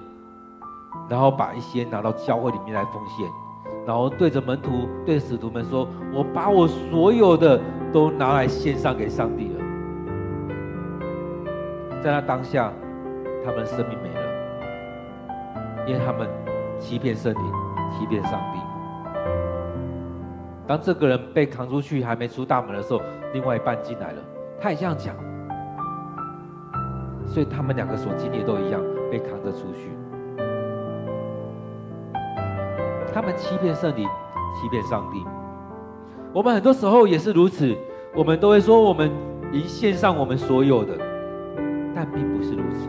[1.09, 3.27] 然后把一些拿到教会里面来奉献。
[3.87, 7.59] 然后对着门徒、对使徒们说：“我把我所有的
[7.93, 9.61] 都拿来献上给上帝了。”
[12.03, 12.73] 在那当下，
[13.45, 14.21] 他们的生命没了，
[15.87, 16.29] 因为他们
[16.79, 17.43] 欺骗圣灵、
[17.93, 18.59] 欺骗上帝。
[20.67, 23.01] 当这个人被扛出去还没出大门的时候，
[23.33, 24.23] 另外一半进来了，
[24.61, 25.15] 他也这样讲。
[27.27, 29.91] 所以他们两个所经历都一样，被扛着出去。
[33.15, 34.09] 他们欺骗圣灵，
[34.61, 35.25] 欺骗上帝。
[36.35, 37.77] 我们很多时候也是如此，
[38.15, 39.11] 我们都会说我们
[39.53, 40.97] 已献上我们所有的，
[41.95, 42.89] 但并不是如此。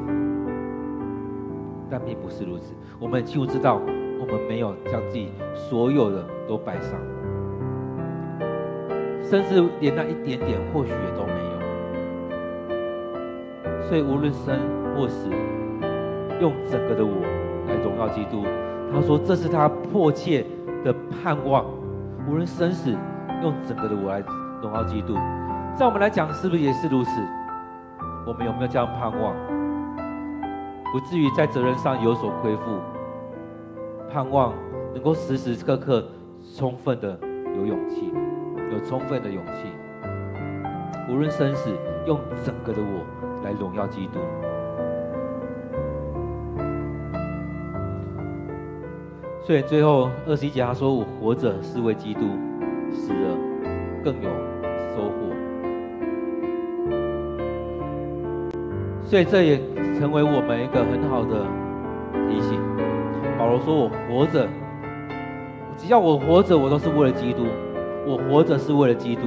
[1.89, 3.81] 但并不是如此，我们清楚知道，
[4.19, 6.97] 我们没有将自己所有的都摆上，
[9.21, 11.51] 甚至连那一点点或许也都没有。
[13.89, 14.57] 所以无论生
[14.95, 15.29] 或死，
[16.39, 17.11] 用整个的我
[17.67, 18.45] 来荣耀基督。
[18.91, 20.45] 他说：“这是他迫切
[20.83, 21.65] 的盼望，
[22.29, 22.95] 无论生死，
[23.43, 24.23] 用整个的我来
[24.61, 25.15] 荣耀基督。
[25.75, 27.11] 在我们来讲，是不是也是如此？
[28.25, 29.35] 我们有没有这样盼望？
[30.93, 32.79] 不至于在责任上有所亏负，
[34.09, 34.53] 盼望
[34.93, 36.07] 能够时时刻刻
[36.55, 37.19] 充分的
[37.57, 38.13] 有勇气，
[38.71, 39.67] 有充分的勇气，
[41.09, 41.69] 无论生死，
[42.07, 43.05] 用整个的我
[43.43, 44.19] 来荣耀基督。”
[49.41, 52.21] 所以最后二十一节他说：“我活着是为基督，
[52.93, 53.32] 死了
[54.03, 54.29] 更有
[54.95, 55.33] 收获。
[59.03, 59.57] 所以这也
[59.99, 61.45] 成为我们一个很好的
[62.27, 62.59] 提醒。
[63.37, 64.47] 保罗说：“我活着，
[65.77, 67.45] 只要我活着，我都是为了基督。
[68.05, 69.21] 我活着是为了基督，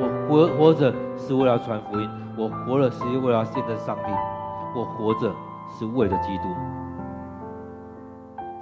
[0.00, 4.10] 我活活着是为了传福音，我活了是为了见证上帝，
[4.74, 5.32] 我活着
[5.78, 6.44] 是为了基督。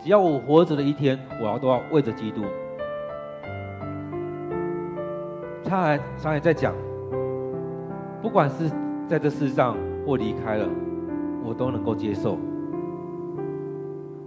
[0.03, 2.43] 只要我活着的一天，我要都要为着基督。”
[5.71, 6.75] 他还常也在讲，
[8.21, 8.69] 不管是
[9.09, 9.77] 在这世上。
[10.07, 10.67] 或离开了，
[11.45, 12.39] 我都能够接受。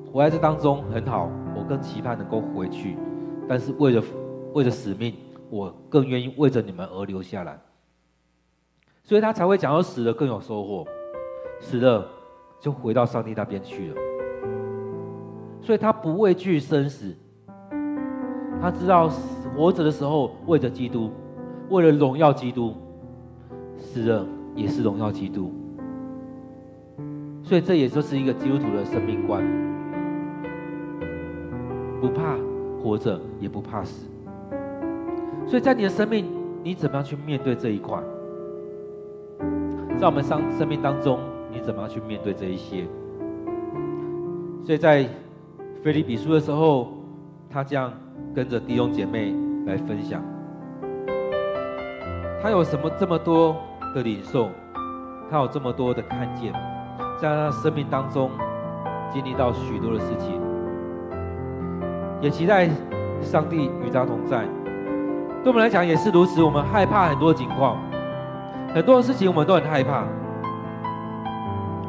[0.05, 2.95] 活在这当中很好，我更期盼能够回去。
[3.49, 4.03] 但是为了
[4.53, 5.15] 为了使命，
[5.49, 7.59] 我更愿意为着你们而留下来。
[9.03, 10.85] 所以他才会讲到死了更有收获，
[11.59, 12.07] 死了
[12.59, 13.95] 就回到上帝那边去了。
[15.59, 17.17] 所以他不畏惧生死，
[18.61, 19.09] 他知道
[19.57, 21.11] 活着的时候为着基督，
[21.69, 22.73] 为了荣耀基督，
[23.77, 25.51] 死了也是荣耀基督。
[27.43, 29.43] 所以这也就是一个基督徒的生命观，
[31.99, 32.37] 不怕
[32.81, 34.07] 活着，也不怕死。
[35.45, 36.25] 所以在你的生命，
[36.63, 38.01] 你怎么样去面对这一块？
[39.99, 41.19] 在我们生生命当中，
[41.51, 42.85] 你怎么样去面对这一些？
[44.63, 45.05] 所以在
[45.83, 46.93] 腓利比书的时候，
[47.49, 47.91] 他这样
[48.33, 49.35] 跟着弟兄姐妹
[49.65, 50.23] 来分享，
[52.43, 53.55] 他有什么这么多
[53.95, 54.49] 的领受，
[55.31, 56.51] 他有这么多的看见。
[57.17, 58.29] 在他生命当中
[59.13, 60.41] 经历到许多的事情，
[62.19, 62.69] 也期待
[63.21, 64.43] 上帝与他同在。
[65.41, 66.43] 对我们来讲也是如此。
[66.43, 67.77] 我们害怕很多情况，
[68.73, 70.03] 很多的事情我们都很害怕。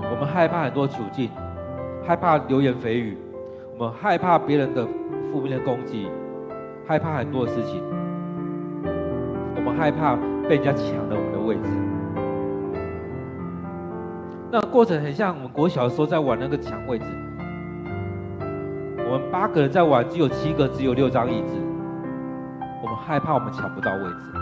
[0.09, 1.31] 我们害怕很多处境，
[2.07, 3.19] 害怕流言蜚语，
[3.77, 4.87] 我们害怕别人的
[5.33, 6.07] 负面的攻击，
[6.87, 7.83] 害怕很多的事情。
[9.57, 10.17] 我们害怕
[10.49, 11.63] 被人家抢了我们的位置。
[14.51, 17.07] 那过程很像我们国小的时候在玩那个抢位置，
[18.99, 21.57] 我们八个人在玩，只有七个，只有六张椅子，
[22.83, 24.33] 我们害怕我们抢不到位置。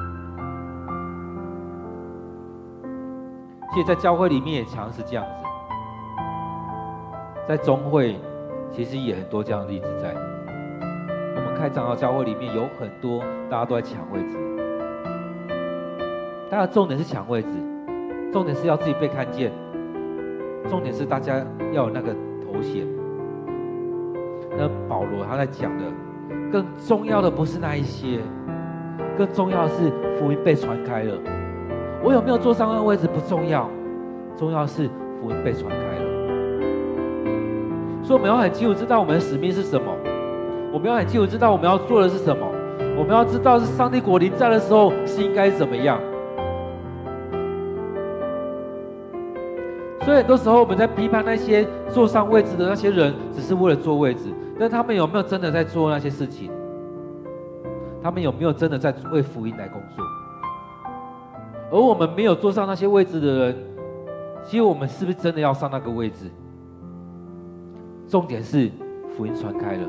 [3.72, 5.30] 其实，在教会里面也常是这样子，
[7.48, 8.20] 在中会
[8.70, 10.14] 其实也很多这样的例子在。
[11.34, 14.36] 我们开长老教会里面有很多大家都在抢位置，
[16.52, 17.48] 大家重点是抢位置，
[18.30, 19.50] 重点是要自己被看见。
[20.68, 21.42] 重点是大家
[21.72, 22.12] 要有那个
[22.44, 22.86] 头衔。
[24.58, 25.84] 那保罗他在讲的，
[26.52, 28.20] 更重要的不是那一些，
[29.16, 31.14] 更重要的是福音被传开了。
[32.04, 33.66] 我有没有坐上那个位置不重要，
[34.36, 34.90] 重要的是
[35.22, 36.04] 福音被传开了。
[38.02, 39.90] 所以我们要很清楚知道我们的使命是什么，
[40.70, 42.46] 我们要很清楚知道我们要做的是什么，
[42.98, 45.98] 我们要知道是上帝国临在的时候是应该怎么样。
[50.04, 56.50] 所以很多时候我们在批判那些坐上位置的那些人，只是为了坐位置，但他们有没有真的在做那些事情？
[58.02, 60.04] 他们有没有真的在为福音来工作？
[61.70, 63.56] 而我们没有坐上那些位置的人，
[64.44, 66.28] 其实我们是不是真的要上那个位置？
[68.08, 68.72] 重点是
[69.16, 69.88] 福音传开了，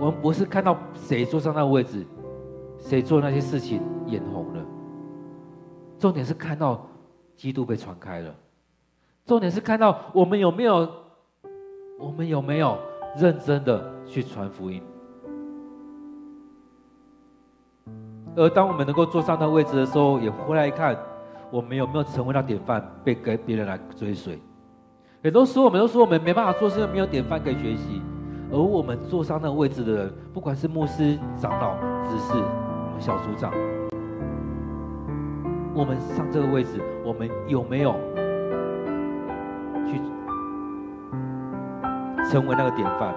[0.00, 2.02] 我们不是看到谁坐上那个位置，
[2.78, 4.60] 谁做那些事情眼红了，
[5.98, 6.88] 重点是看到。
[7.38, 8.34] 基督被传开了，
[9.24, 10.88] 重点是看到我们有没有，
[11.96, 12.76] 我们有没有
[13.16, 14.82] 认真的去传福音。
[18.34, 20.98] 而当我们能够坐上那位置的时候，也回来看，
[21.50, 24.36] 我们有没有成为那典范，被给别人来追随。
[25.22, 28.02] 很多时候，我们都说我们没办法做，是因为没有典范可以学习。
[28.50, 33.77] 而我们坐上那个位置的人，不管是牧师、长老、执事、我们小组长。
[35.78, 37.94] 我们上这个位置，我们有没有
[39.86, 40.00] 去
[42.28, 43.14] 成为那个典范，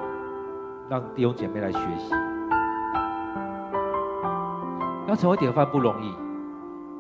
[0.88, 2.14] 让弟兄姐妹来学习？
[5.08, 6.14] 要成为典范不容易，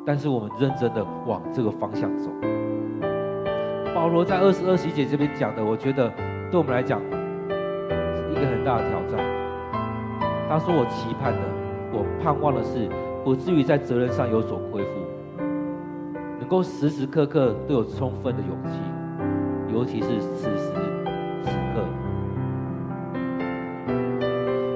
[0.03, 2.32] 但是我们认真的往这个方向走。
[3.93, 6.12] 保罗在二十二节这边讲的，我觉得
[6.49, 6.99] 对我们来讲
[8.16, 9.24] 是一个很大的挑战。
[10.49, 11.39] 他说：“我期盼的，
[11.93, 12.89] 我盼望的是，
[13.24, 14.89] 不至于在责任上有所亏负。”
[16.41, 18.71] 能够时时刻刻都有充分的勇气，
[19.73, 20.73] 尤其是此时
[21.43, 21.81] 此刻。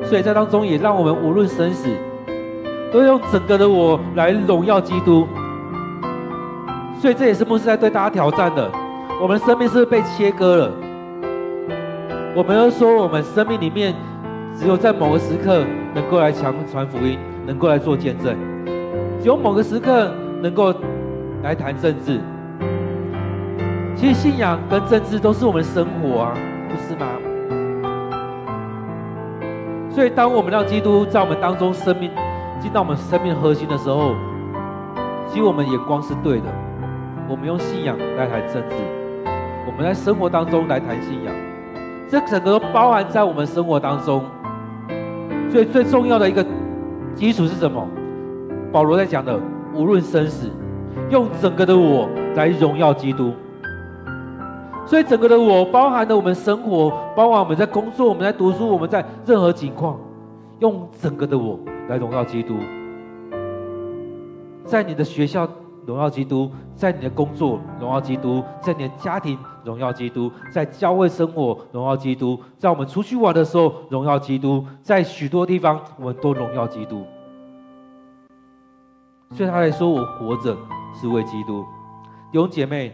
[0.08, 1.90] 所以在当中也让我们无论生死，
[2.94, 5.28] 都用整个的我来荣耀基督。
[7.02, 8.72] 所以这也是牧师在对大家挑战的。
[9.20, 10.72] 我们生命是不是被切割了？
[12.36, 13.96] 我们要说，我们生命里面
[14.56, 15.64] 只有在某个时刻
[15.96, 18.36] 能够来强传福音，能够来做见证，
[19.20, 20.12] 只有某个时刻
[20.42, 20.72] 能够
[21.46, 22.20] 来谈政治。
[23.96, 26.34] 其实信仰跟政治都是我们的生活啊，
[26.68, 27.06] 不是吗？
[29.92, 32.10] 所以，当我们让基督在我们当中生命
[32.60, 34.16] 进到我们生命核心的时候，
[35.28, 36.46] 其实我们眼光是对的。
[37.30, 38.76] 我们用信仰来谈政治，
[39.68, 41.34] 我们在生活当中来谈信仰，
[42.10, 44.24] 这整个都包含在我们生活当中。
[45.52, 46.44] 所以，最重要的一个
[47.14, 47.88] 基础是什么？
[48.72, 49.40] 保罗在讲的，
[49.74, 50.50] 无论生死，
[51.10, 53.34] 用整个的我来荣耀基督。
[54.88, 60.00] 所以，整个的我包含了我们生活，包含我们在工作、我们在读书、我们在任何情况，
[60.60, 62.56] 用整个的我来荣耀基督。
[64.64, 65.48] 在你的学校
[65.88, 77.04] 荣耀基督，在你的工作荣耀基督，在你的家庭荣耀基督，在教会生活荣耀基督，在我们出去玩的时候荣耀基督，在许多地方我们都荣耀基督。
[79.36, 80.56] 对他来说：“我活着
[80.94, 81.66] 是为基督。”
[82.32, 82.94] 弟兄姐妹。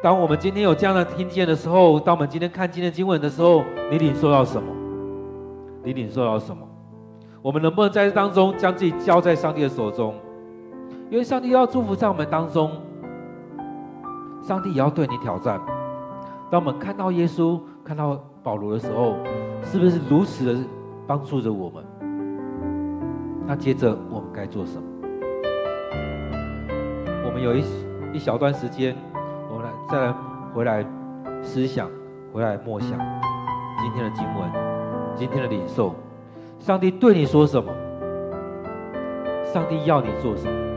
[0.00, 4.72] 当我们今天有这样的听见的时候，当我们今天看今天经文的时候，你领受到什么？
[5.82, 6.64] 你领受到什么？
[7.42, 10.14] 我们能不能在这当中将自己交在上帝的手中？
[11.10, 12.70] 因为上帝要祝福在我们当中，
[14.40, 15.60] 上帝也要对你挑战。
[16.48, 19.16] 当我们看到耶稣、看到保罗的时候，
[19.64, 20.60] 是不是如此的
[21.08, 21.84] 帮助着我们？
[23.48, 24.97] 那接着我们该做什么？
[27.42, 27.64] 有一
[28.12, 28.96] 一小段时间。
[29.50, 30.14] 我们来再来
[30.54, 30.84] 回来
[31.42, 31.88] 思想，
[32.32, 32.90] 回来默想
[33.80, 34.50] 今天的经文，
[35.16, 35.94] 今天的领受，
[36.58, 37.72] 上帝对你说什么？
[39.52, 40.67] 上帝要你做什么？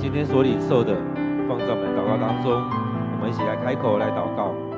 [0.00, 0.96] 今天所领受的
[1.46, 4.69] 放在我们祷告当中，我们一起来开口来祷告。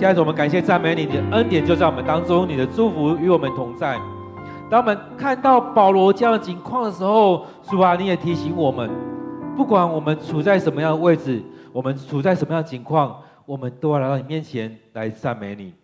[0.00, 4.00] 现在我们感谢赞美你，你的恩典就在我们当中，你的祝福与我们同在。
[4.70, 8.88] 当我们看到保罗这样的情况的时候，主啊，你也提醒我们，
[9.54, 15.74] 不管我们处在什么样的位置，我们处在什么样的情况，我们都要来到你面前来赞美你。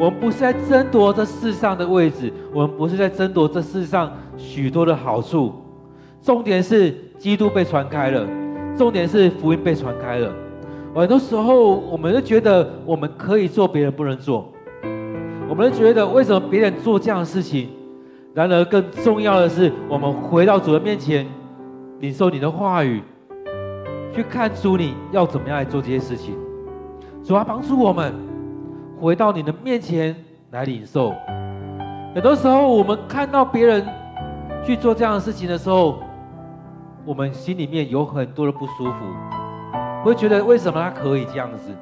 [0.00, 5.54] 我们不是在争夺这世上的位置，我们不是在争夺这世上许多的好处，
[6.20, 6.90] 重点是
[7.20, 8.26] 基督被传开了，
[8.76, 10.32] 重点是福音被传开了。
[10.94, 14.50] 很多时候，我们都觉得我们可以做，别人不能做。
[15.48, 17.68] 我们都觉得为什么别人做这样的事情？
[18.32, 21.26] 然而，更重要的是，我们回到主的面前，
[21.98, 23.02] 领受你的话语，
[24.14, 26.36] 去看出你要怎么样来做这些事情。
[27.24, 28.14] 主要帮助我们
[29.00, 30.14] 回到你的面前
[30.52, 31.12] 来领受。
[32.14, 33.84] 很多时候，我们看到别人
[34.64, 35.98] 去做这样的事情的时候，
[37.04, 39.43] 我们心里面有很多的不舒服。
[40.04, 41.72] 会觉得为什么他可以这样子？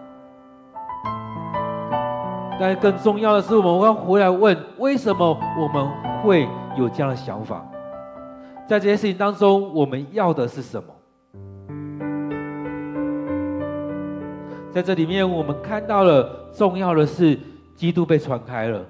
[2.61, 5.89] 但更重要的是，我们要回来问：为什么我们
[6.23, 7.67] 会有这样的想法？
[8.69, 10.89] 在这些事情当中，我们要的是什么？
[14.71, 17.37] 在这里面，我们看到了重要的是
[17.75, 18.81] 基督被传开了，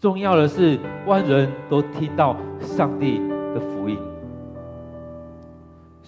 [0.00, 3.18] 重要的是万人都听到上帝
[3.54, 3.98] 的福音。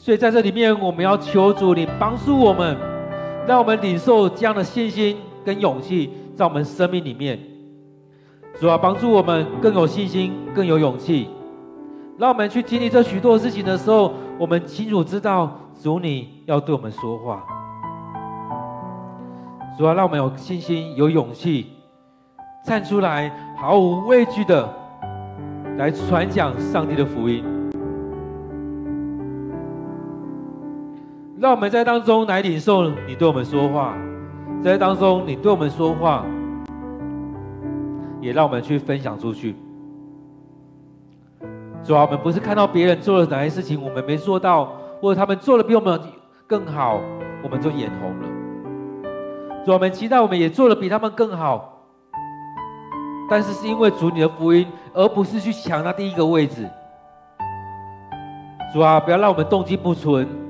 [0.07, 2.77] 所以在这里面，我们要求主你帮助我们，
[3.45, 7.37] 让我们领受这样的信心跟勇气，在我们生命里面。
[8.61, 11.29] 主啊，帮助我们更有信心，更有勇气，
[12.19, 17.45] 让我们去经历这许多事情的时候，我们清楚知道主你要对我们说话。
[19.77, 21.67] 主啊，让我们有信心、有勇气，
[22.65, 24.73] 站出来，毫无畏惧的
[25.77, 27.56] 来传讲上帝的福音。
[31.39, 33.95] 让我们在当中来领受你对我们说话，
[34.63, 36.25] 在当中你对我们说话，
[38.23, 39.55] 也让我们去分享出去。
[41.85, 46.01] 主啊，我们不是看到别人做了哪些事情，我们没做到，或者他们做的比我们
[46.47, 46.99] 更好，
[47.43, 48.29] 我们就眼红了。
[49.67, 51.83] 主啊，我们期待我们也做的比他们更好，
[53.29, 56.67] 但是是因为主你的福音，而不是去抢那第一个位置。
[58.73, 60.46] 主啊，不要让我们动机不纯。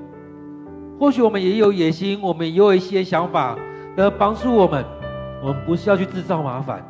[0.99, 3.57] 或许我们也有野心，我们也有一些想法，
[3.97, 4.85] 能帮助我们。
[5.43, 6.83] 我们不是要去制造麻烦，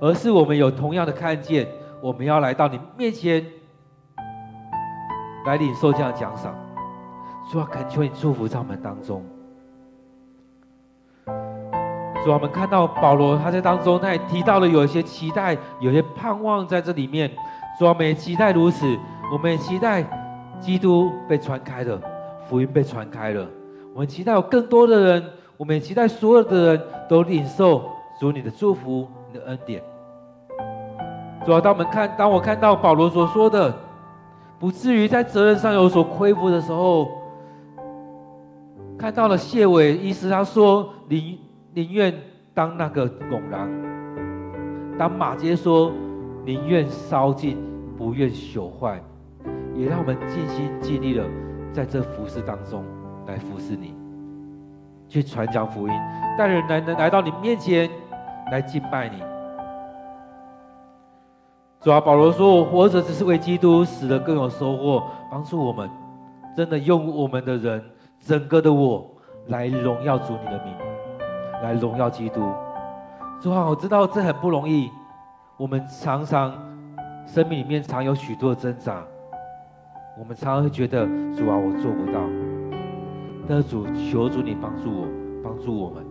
[0.00, 1.66] 而是我们有同样的看见。
[2.02, 3.42] 我们要来到你面前，
[5.46, 6.52] 来领受这样的奖赏。
[7.50, 9.24] 主啊，恳求你祝福在我们当中。
[12.24, 17.30] 主啊，我们看到保罗他在当中，他也提到了有一些期待，有些盼望在这里面。
[17.78, 18.84] 主啊，我们也期待如此，
[19.32, 20.04] 我们也期待
[20.60, 21.98] 基督被传开了，
[22.54, 23.44] 福音被传开了。
[23.92, 25.24] 我们期待有更多的人，
[25.56, 27.90] 我们也期待所有的人都领受
[28.20, 29.82] 主你的祝福，你的恩典。
[31.44, 33.74] 主要当我们看，当我看到保罗所说的，
[34.60, 37.08] 不至于在责任上有所亏负的时候，
[38.96, 41.36] 看到了谢伟医师他说宁
[41.72, 42.14] 宁愿
[42.54, 43.68] 当那个拱狼，
[44.96, 45.90] 当马偕说
[46.44, 47.58] 宁愿烧尽
[47.98, 49.02] 不愿朽坏，
[49.74, 51.24] 也让我们尽心尽力了
[51.74, 52.84] 在这服侍当中
[53.26, 53.96] 来服侍你，
[55.08, 55.94] 去传讲福音，
[56.38, 57.90] 带人来能来到你面前
[58.52, 59.20] 来敬拜你。
[61.80, 65.02] 主啊，保罗说：“我活着只是为基督，死了更有收获。
[65.30, 65.90] 帮助我们，
[66.56, 67.84] 真的用我们的人，
[68.20, 69.04] 整个的我
[69.48, 70.72] 来荣耀主你的名，
[71.62, 72.52] 来荣耀基督。
[73.42, 74.90] 主啊，我知道这很不容易。
[75.56, 76.54] 我们常常
[77.26, 79.02] 生命里面常有许多的挣扎，
[80.16, 81.04] 我们常常会觉得
[81.36, 82.20] 主啊，我做不到。
[83.48, 85.08] 但是主，求主你帮助我，
[85.42, 86.04] 帮助我们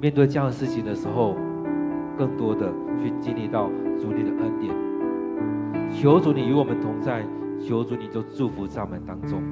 [0.00, 1.34] 面对这样的事情的时候，
[2.16, 2.70] 更多的
[3.02, 4.74] 去经历到主你的恩典。”
[5.90, 7.24] 求主你与我们同在，
[7.58, 9.42] 求主你就祝福在我们当中。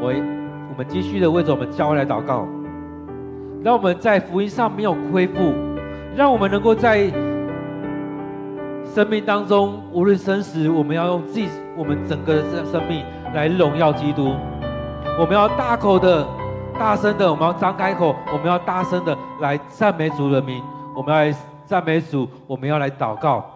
[0.00, 0.08] 我
[0.72, 2.48] 我们继续的为着我们教会来祷告，
[3.62, 5.54] 让我们在福音上没有亏负，
[6.16, 7.08] 让我们能够在
[8.94, 14.34] 生命当中无论生死，我们要用自己我们整个的生生命来荣耀基督。
[15.18, 16.26] 我们要大口的、
[16.78, 20.62] 大声的，我们要张开口，我们要大声的来赞美主的名，
[20.94, 21.34] 我们要来。
[21.70, 23.48] 赞美主，我们要来祷告，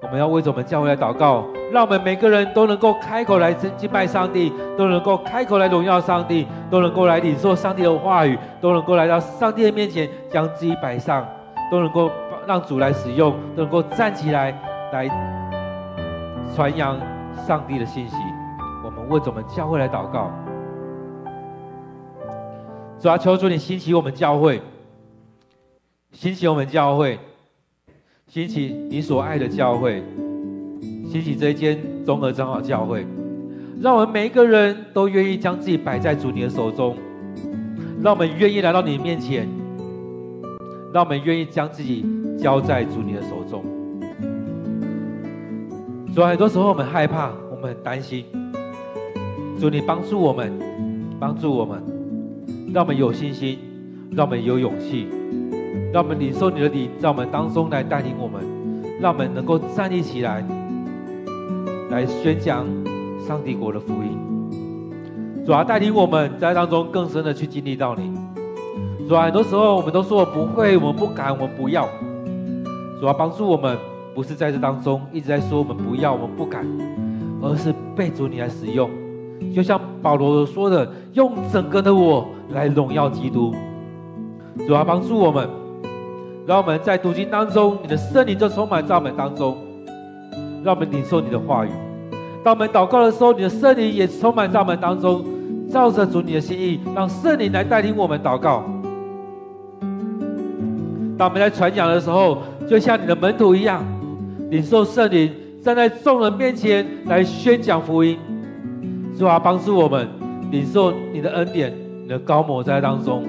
[0.00, 11.22] 我们要为着我们教会来祷告，让我们每个人都能够开口来敬拜上帝，都能够开口来荣耀上帝，都能够来领受上帝的话语，都能够来到上帝的面前将自己摆上，
[11.70, 12.10] 都能够
[12.46, 14.50] 让主来使用，都能够站起来
[14.92, 15.08] 来
[16.54, 16.98] 传扬
[17.46, 18.16] 上帝的信息。
[18.84, 20.30] 我们为着我们教会来祷告，
[22.98, 24.60] 主啊，求主你兴起我们教会。
[26.12, 27.18] 兴起我们教会，
[28.26, 30.02] 兴起你所爱的教会，
[31.08, 33.06] 兴起这一间综合长老教会，
[33.80, 36.94] 让我们每一个人都愿意将自己摆在主你的手中，
[38.02, 39.48] 让我们愿意来到你面前，
[40.92, 42.04] 让我们愿意将自己
[42.38, 43.64] 交在主你的手中。
[46.14, 48.24] 主，很多时候我们害怕，我们很担心，
[49.58, 50.52] 主你帮助我们，
[51.18, 51.82] 帮助我们，
[52.74, 53.58] 让我们有信心，
[54.10, 55.08] 让我们有勇气。
[55.90, 58.42] 让我们领受你的灵，在我们当中来带领我们，
[59.00, 60.44] 让我们能够站立起来，
[61.90, 62.66] 来宣讲
[63.26, 65.44] 上帝国的福音。
[65.46, 68.11] 主啊，带领我们在当中更深的去经历到你。
[69.08, 71.88] 主啊，很多时候我们都说我不会，我们不敢，我们不要。
[73.00, 73.76] 主啊，帮助我们，
[74.14, 76.66] 不是在这当中一直在说我们不要，我们不敢，
[77.42, 78.88] 而是被主你来使用。
[79.54, 83.54] 就像保罗说的，用整个的我来荣耀基督。
[84.66, 85.48] 主啊，帮助我们。
[86.44, 89.54] 让我们在读经当中，你的圣灵就充满在我们当中；
[90.64, 91.68] 让我们领受你的话语。
[92.42, 95.24] 当我们祷告的时候，你的圣灵也充满在我们当中，
[95.70, 98.64] 照着主你的心意，让圣灵来带领我们祷告。
[101.22, 103.80] 当我们在传讲的时候，就像你的门徒一样，
[104.50, 105.30] 领受圣灵，
[105.62, 108.18] 站在众人面前来宣讲福音。
[109.16, 110.08] 主啊，帮助我们
[110.50, 113.22] 领受你的恩典，你的高摩在当中。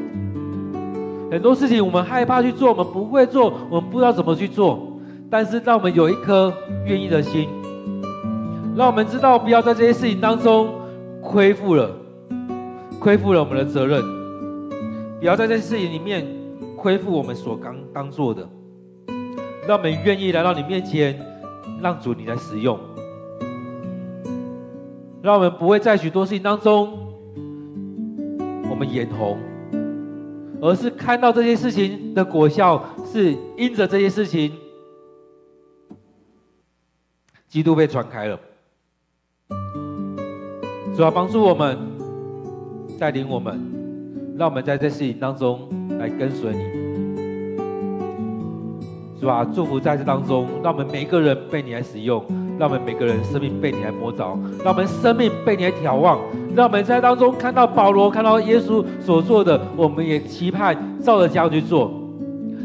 [1.30, 5.00] 很多事情我们害怕去做，我们不会做，我们不知道怎么去做。
[5.30, 6.52] 但是让我们有一颗
[6.88, 7.48] 愿意的心，
[8.76, 10.68] 让我们知道不要在这些事情当中
[11.22, 11.92] 亏负了，
[13.00, 14.02] 亏负了我们的责任。
[15.20, 16.26] 不要在这些事情里面
[16.84, 18.46] 亏负我们所刚当做的。
[19.66, 21.18] 让我们愿意来到你面前，
[21.82, 22.78] 让主你来使用。
[25.22, 26.92] 让我们不会在许多事情当中，
[28.70, 29.38] 我们眼红。
[30.62, 34.52] 而是看到这些事情的果效，是因着这些事情，
[37.48, 38.38] 基督被传开了。
[40.94, 41.78] 主要帮助我们，
[43.00, 43.58] 带领我们，
[44.38, 45.70] 让我们在这事情当中
[46.00, 46.60] 来跟随你，
[49.20, 49.46] 是吧？
[49.54, 52.24] 祝福在这当中，让我们每一个人被你来使用，
[52.60, 56.20] 让我们每个人生命被你来摸着，让我们生命被你来眺望，
[56.56, 61.92] 让我们在当中看到保罗，看到耶稣所做的，我们也期盼照着这样去做，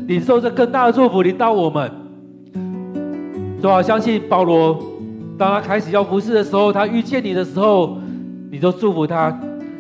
[0.07, 1.91] 领受这更大的祝福临到我们。
[3.63, 4.79] 主啊，相信保罗，
[5.37, 7.99] 当他开始要服侍的时候，他遇见你的时候。
[8.51, 9.29] 你就祝福他，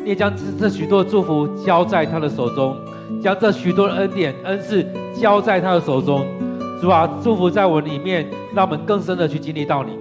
[0.04, 2.76] 你也将这这许多祝福交在他的手中，
[3.22, 6.26] 将这许多的恩典恩赐交在他的手中，
[6.80, 9.92] 主啊，祝福在我里面，让我们更深的去经历到你，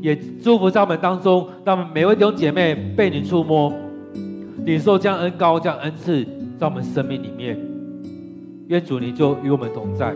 [0.00, 3.72] 也祝福在我们当中，让我们每位弟兄姐妹被你触摸，
[4.64, 6.24] 领受这样恩膏，这样恩赐
[6.58, 7.58] 在我们生命里面，
[8.68, 10.14] 愿主你就与我们同在。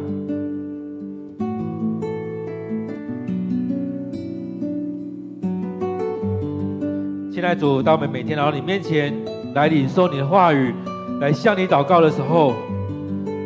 [7.32, 9.14] 现在主，当我们每天来到你面前
[9.55, 10.74] 来领受你的话语，
[11.20, 12.54] 来向你祷告的时候，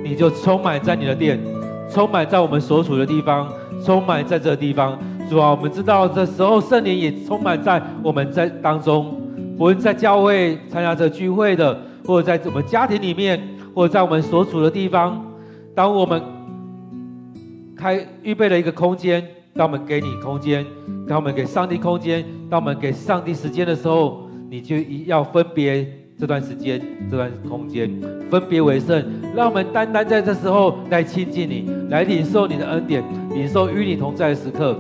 [0.05, 1.43] 你就充满在你的殿，
[1.91, 3.53] 充满在我们所处的地方，
[3.85, 4.97] 充满在这个地方。
[5.29, 9.21] 主啊，我们知道这时候圣灵也充满在我们在当中，
[9.59, 13.43] 无论在教会参加这聚会的，或者在我们家庭里面，
[13.75, 15.21] 或者在我们所处的地方，
[15.75, 16.23] 当我们
[17.77, 19.27] 开预备了一个空间。
[19.57, 20.67] 当我们给你空间，
[21.07, 25.87] 当我们给上帝空间，当我们给上帝时间的时候，你就要分别
[26.19, 27.91] 这段时间、这段空间，
[28.31, 29.05] 分别为圣，
[29.35, 34.77] 让我们单单在这时候来亲近你，来领受你的恩典，领受与你同在的时刻。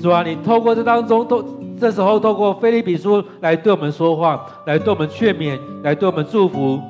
[0.00, 1.44] 主啊，你透过这当中，透
[1.78, 6.80] 这时候透过腓立比书来对我们说话，来对我们劝勉，来对我们祝福。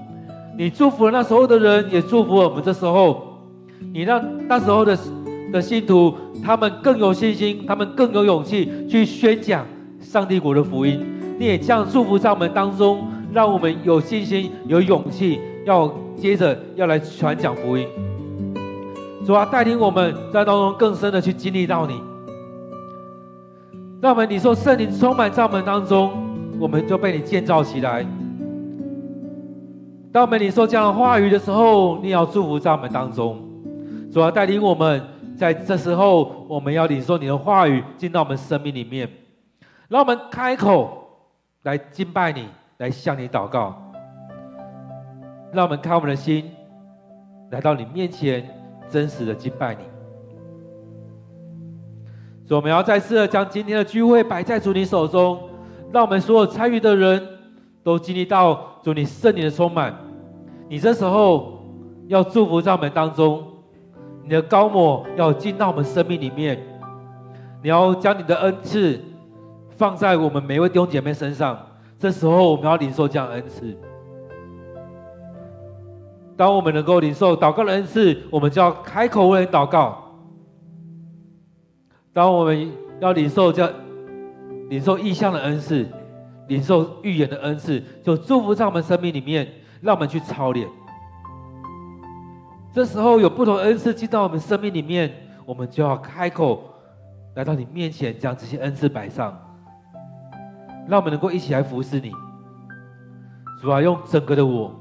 [0.57, 3.27] 你祝福了那时候的人，也祝福我们这时候。
[3.93, 4.99] 你让那时候的
[5.53, 6.15] 的信徒。
[6.43, 9.67] 他们更有信心，他们更有勇气去宣讲
[10.01, 10.99] 上帝国的福音。
[11.39, 17.89] 你也这样祝福在我们当中，让我们有信心、有勇气，要接着要来传讲福音。
[19.27, 22.01] 主啊，带领我们在当中更深的去经历到你。
[24.01, 26.13] 让我们你说圣灵充满在我们当中，
[26.59, 28.07] 我们就被你建造起来。
[30.13, 33.39] 当我们领受这样的话语的时候，你要祝福在我们当中。
[34.13, 35.03] 主啊，带领我们。
[35.37, 39.09] 在这时候，我们要领受你的话语进到我们生命里面，
[39.89, 41.09] 让我们开口
[41.63, 42.45] 来敬拜你，
[42.81, 43.77] 来向你祷告。
[45.53, 46.51] 让我们开我们的心，
[47.51, 48.49] 来到你面前，
[48.89, 49.83] 真实的敬拜你。
[52.47, 55.39] 所以，我们要再次的将今天的聚会摆在主你手中，
[55.93, 57.23] 让我们所有参与的人
[57.83, 59.95] 都经历到主你圣灵的充满。
[60.69, 61.61] 你这时候
[62.09, 63.47] 要祝福在我们当中。
[64.23, 66.57] 你的高抹要进到我们生命里面，
[67.63, 69.01] 你要将你的恩赐
[69.71, 71.59] 放在我们每一位弟兄姐妹身上。
[72.01, 73.77] 这时候，我们要领受这样恩赐。
[76.35, 80.03] 当我们能够领受祷告的恩赐，我们就要开口为人祷告。
[82.15, 83.71] 当我们要领受这样
[84.71, 85.87] 领受异象的恩赐，
[86.49, 89.47] 领受预言的恩赐，就祝福在我们生命里面，
[89.83, 90.67] 让我们去操练。
[92.73, 95.13] 这时候有不同的恩赐进到我们生命里面，
[95.45, 96.73] 我们就要开口
[97.35, 99.39] 来到你面前，将这些恩赐摆上，
[100.91, 102.13] 让我们能够一起来服侍你。
[103.63, 104.75] 主啊，用整个的我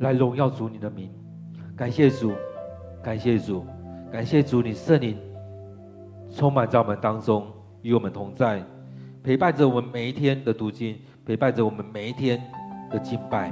[0.00, 1.10] 来荣耀主你的名。
[1.74, 2.32] 感谢主，
[3.02, 3.64] 感谢主，
[4.12, 5.16] 感谢主，你圣灵
[6.30, 7.46] 充满在我们当中，
[7.80, 8.62] 与我们同在，
[9.22, 10.94] 陪伴着我们每一天的读经，
[11.24, 12.38] 陪伴着我们每一天
[12.90, 13.50] 的敬拜。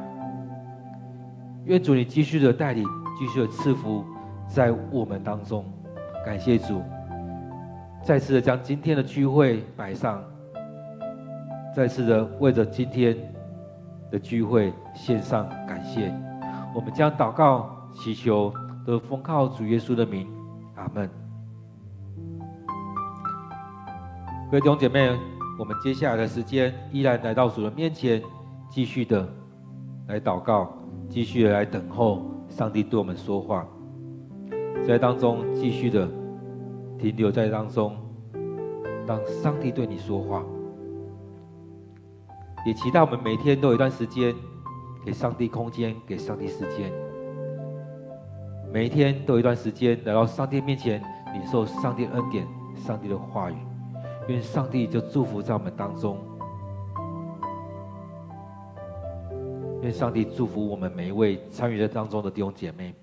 [1.64, 2.86] 愿主你继续的带领。
[3.16, 4.04] 继续的赐福
[4.48, 5.64] 在我们当中，
[6.26, 6.82] 感谢主，
[8.02, 10.20] 再次的将今天的聚会摆上，
[11.74, 13.16] 再次的为着今天
[14.08, 16.14] 的聚会献上感谢。
[16.72, 18.52] 我们将祷告祈求，
[18.86, 20.28] 都奉靠主耶稣的名，
[20.76, 21.10] 阿门。
[24.50, 25.10] 各位弟兄姐妹，
[25.58, 28.22] 我们接下来的时间依然来到主的面前，
[28.70, 29.28] 继续的
[30.06, 30.72] 来祷告，
[31.08, 32.22] 继续的来等候。
[32.48, 33.66] 上帝对我们说话，
[34.86, 36.08] 在当中继续的
[37.00, 37.96] 停留在当中，
[39.04, 40.44] 当上帝对你说话，
[42.64, 44.34] 也期待我们每天都有一段时间
[45.04, 46.90] 给上帝空间，给上帝时间，
[48.72, 51.02] 每一天都有一段时间来到上帝面前，
[51.34, 53.56] 领受上帝恩典、上帝的话语，
[54.28, 56.16] 愿上帝就祝福在我们当中。
[59.82, 62.94] 愿上帝祝福我们每一位参与在当中的弟兄姐妹。